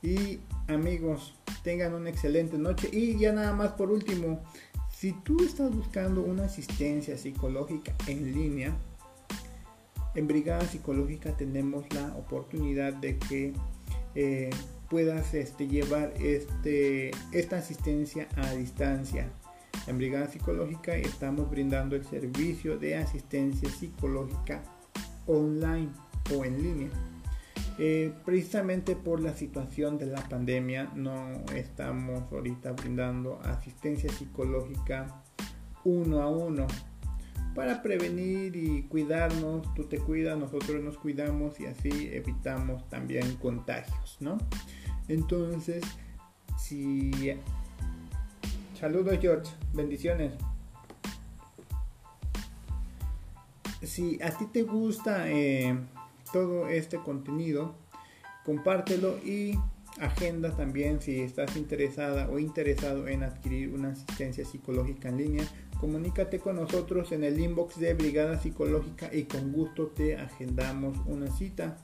Y 0.01 0.39
amigos, 0.67 1.33
tengan 1.63 1.93
una 1.93 2.09
excelente 2.09 2.57
noche. 2.57 2.89
Y 2.91 3.17
ya 3.17 3.31
nada 3.31 3.53
más 3.53 3.71
por 3.71 3.91
último, 3.91 4.41
si 4.91 5.11
tú 5.11 5.43
estás 5.43 5.73
buscando 5.75 6.21
una 6.21 6.45
asistencia 6.45 7.17
psicológica 7.17 7.93
en 8.07 8.33
línea, 8.33 8.75
en 10.15 10.27
Brigada 10.27 10.65
Psicológica 10.65 11.35
tenemos 11.37 11.91
la 11.93 12.15
oportunidad 12.15 12.93
de 12.93 13.17
que 13.17 13.53
eh, 14.15 14.49
puedas 14.89 15.33
este, 15.33 15.67
llevar 15.67 16.13
este, 16.19 17.11
esta 17.31 17.57
asistencia 17.57 18.27
a 18.35 18.51
distancia. 18.51 19.29
En 19.87 19.97
Brigada 19.97 20.27
Psicológica 20.27 20.95
estamos 20.95 21.49
brindando 21.49 21.95
el 21.95 22.05
servicio 22.05 22.77
de 22.77 22.95
asistencia 22.95 23.69
psicológica 23.69 24.61
online 25.25 25.89
o 26.35 26.43
en 26.43 26.61
línea. 26.61 26.89
Eh, 27.77 28.11
precisamente 28.25 28.95
por 28.95 29.21
la 29.21 29.33
situación 29.33 29.97
de 29.97 30.07
la 30.07 30.21
pandemia 30.27 30.91
no 30.95 31.29
estamos 31.55 32.29
ahorita 32.31 32.73
brindando 32.73 33.39
asistencia 33.43 34.11
psicológica 34.11 35.23
uno 35.85 36.21
a 36.21 36.27
uno 36.27 36.67
para 37.59 37.81
prevenir 37.81 38.55
y 38.55 38.83
cuidarnos, 38.83 39.73
tú 39.73 39.83
te 39.83 39.99
cuidas, 39.99 40.37
nosotros 40.37 40.81
nos 40.81 40.97
cuidamos 40.97 41.59
y 41.59 41.65
así 41.65 42.09
evitamos 42.13 42.87
también 42.87 43.35
contagios, 43.35 44.15
¿no? 44.21 44.37
Entonces, 45.09 45.83
si... 46.57 47.11
Saludos 48.79 49.17
George, 49.19 49.51
bendiciones. 49.73 50.31
Si 53.81 54.21
a 54.23 54.31
ti 54.31 54.45
te 54.45 54.63
gusta... 54.63 55.29
Eh, 55.29 55.77
todo 56.31 56.67
este 56.67 56.97
contenido, 56.97 57.75
compártelo 58.45 59.17
y 59.19 59.57
agenda 59.99 60.55
también 60.55 61.01
si 61.01 61.19
estás 61.19 61.55
interesada 61.57 62.29
o 62.29 62.39
interesado 62.39 63.07
en 63.07 63.23
adquirir 63.23 63.73
una 63.73 63.89
asistencia 63.89 64.45
psicológica 64.45 65.09
en 65.09 65.17
línea. 65.17 65.47
Comunícate 65.79 66.39
con 66.39 66.57
nosotros 66.57 67.11
en 67.13 67.23
el 67.23 67.39
inbox 67.39 67.79
de 67.79 67.93
Brigada 67.93 68.37
Psicológica 68.37 69.09
y 69.13 69.23
con 69.23 69.53
gusto 69.53 69.87
te 69.87 70.17
agendamos 70.17 70.97
una 71.05 71.27
cita. 71.27 71.77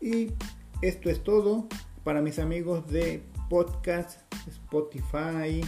Y 0.00 0.32
esto 0.82 1.08
es 1.08 1.22
todo 1.22 1.68
para 2.02 2.22
mis 2.22 2.40
amigos 2.40 2.90
de 2.90 3.22
podcast, 3.48 4.20
Spotify, 4.48 5.60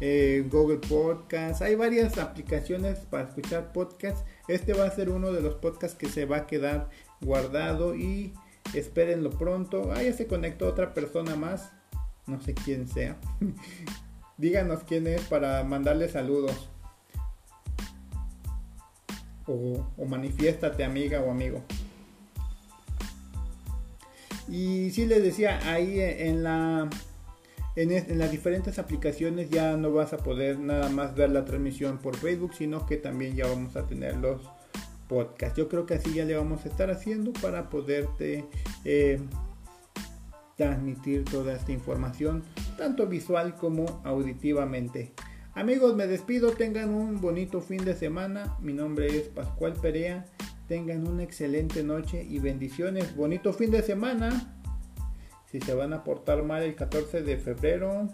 eh, 0.00 0.46
Google 0.50 0.78
Podcast. 0.78 1.60
Hay 1.60 1.74
varias 1.74 2.16
aplicaciones 2.16 3.00
para 3.00 3.28
escuchar 3.28 3.72
podcasts. 3.72 4.24
Este 4.46 4.72
va 4.72 4.86
a 4.86 4.90
ser 4.90 5.10
uno 5.10 5.32
de 5.32 5.42
los 5.42 5.56
podcasts 5.56 5.96
que 5.96 6.08
se 6.08 6.24
va 6.24 6.38
a 6.38 6.46
quedar 6.46 6.88
guardado 7.20 7.94
y 7.94 8.32
espérenlo 8.72 9.28
pronto. 9.30 9.92
Ah, 9.92 10.02
ya 10.02 10.14
se 10.14 10.26
conectó 10.26 10.68
otra 10.68 10.94
persona 10.94 11.36
más. 11.36 11.70
No 12.26 12.40
sé 12.40 12.54
quién 12.54 12.88
sea. 12.88 13.18
Díganos 14.38 14.84
quién 14.84 15.06
es 15.06 15.22
para 15.22 15.64
mandarle 15.64 16.08
saludos. 16.08 16.70
O, 19.48 20.04
manifiéstate 20.04 20.84
amiga 20.84 21.20
o 21.20 21.30
amigo. 21.30 21.62
Y 24.48 24.90
si 24.90 25.06
les 25.06 25.22
decía, 25.22 25.58
ahí 25.64 26.00
en 26.00 26.42
la 26.42 26.88
en, 27.76 28.18
las 28.18 28.30
diferentes 28.30 28.78
aplicaciones 28.78 29.50
ya 29.50 29.76
no 29.76 29.92
vas 29.92 30.12
a 30.12 30.18
poder 30.18 30.58
nada 30.58 30.88
más 30.88 31.14
ver 31.14 31.30
la 31.30 31.44
transmisión 31.44 31.98
por 31.98 32.16
Facebook, 32.16 32.54
sino 32.54 32.86
que 32.86 32.96
también 32.96 33.36
ya 33.36 33.46
vamos 33.46 33.76
a 33.76 33.86
tener 33.86 34.16
los 34.16 34.40
podcast. 35.08 35.56
Yo 35.56 35.68
creo 35.68 35.86
que 35.86 35.94
así 35.94 36.12
ya 36.12 36.24
le 36.24 36.36
vamos 36.36 36.64
a 36.64 36.68
estar 36.68 36.90
haciendo 36.90 37.32
para 37.34 37.70
poderte 37.70 38.44
eh, 38.84 39.20
transmitir 40.56 41.24
toda 41.24 41.54
esta 41.54 41.72
información, 41.72 42.42
tanto 42.76 43.06
visual 43.06 43.54
como 43.54 44.02
auditivamente. 44.04 45.12
Amigos, 45.58 45.96
me 45.96 46.06
despido, 46.06 46.52
tengan 46.52 46.90
un 46.90 47.20
bonito 47.20 47.60
fin 47.60 47.84
de 47.84 47.96
semana. 47.96 48.56
Mi 48.60 48.72
nombre 48.72 49.08
es 49.08 49.22
Pascual 49.24 49.72
Perea. 49.72 50.24
Tengan 50.68 51.08
una 51.08 51.24
excelente 51.24 51.82
noche 51.82 52.22
y 52.22 52.38
bendiciones. 52.38 53.16
Bonito 53.16 53.52
fin 53.52 53.72
de 53.72 53.82
semana. 53.82 54.56
Si 55.50 55.60
se 55.60 55.74
van 55.74 55.92
a 55.92 56.04
portar 56.04 56.44
mal 56.44 56.62
el 56.62 56.76
14 56.76 57.22
de 57.22 57.38
febrero, 57.38 58.06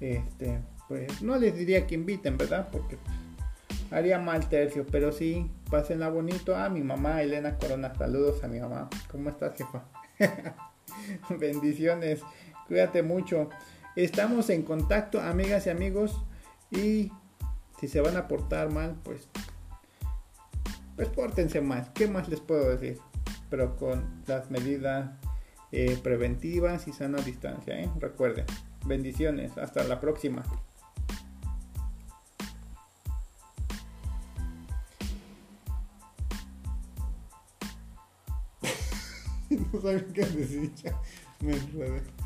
este, 0.00 0.62
pues 0.88 1.20
no 1.20 1.36
les 1.36 1.54
diría 1.54 1.86
que 1.86 1.96
inviten, 1.96 2.38
¿verdad? 2.38 2.70
Porque 2.72 2.96
haría 3.90 4.18
mal 4.18 4.48
tercio, 4.48 4.86
pero 4.90 5.12
sí, 5.12 5.50
pásenla 5.70 6.08
bonito. 6.08 6.56
A 6.56 6.70
mi 6.70 6.80
mamá, 6.80 7.20
Elena 7.20 7.58
Corona, 7.58 7.94
saludos 7.94 8.42
a 8.42 8.48
mi 8.48 8.58
mamá. 8.58 8.88
¿Cómo 9.12 9.28
estás, 9.28 9.52
jefa? 9.58 9.84
Bendiciones, 11.38 12.22
cuídate 12.68 13.02
mucho. 13.02 13.50
Estamos 13.96 14.50
en 14.50 14.62
contacto, 14.62 15.20
amigas 15.20 15.66
y 15.66 15.70
amigos. 15.70 16.20
Y 16.70 17.12
si 17.78 17.86
se 17.86 18.00
van 18.00 18.16
a 18.16 18.26
portar 18.26 18.72
mal, 18.72 18.96
pues, 19.04 19.28
pues 20.96 21.08
pórtense 21.08 21.60
mal. 21.60 21.92
¿Qué 21.94 22.08
más 22.08 22.28
les 22.28 22.40
puedo 22.40 22.76
decir? 22.76 22.98
Pero 23.50 23.76
con 23.76 24.22
las 24.26 24.50
medidas 24.50 25.12
eh, 25.70 25.96
preventivas 26.02 26.88
y 26.88 26.92
sana 26.92 27.18
distancia. 27.18 27.78
¿eh? 27.78 27.88
Recuerden. 28.00 28.46
Bendiciones. 28.84 29.56
Hasta 29.58 29.84
la 29.84 30.00
próxima. 30.00 30.42
no 39.72 39.80
saben 39.80 40.12
qué 40.12 40.26
decir. 40.26 40.72
Me 41.40 41.52
enredé. 41.52 42.23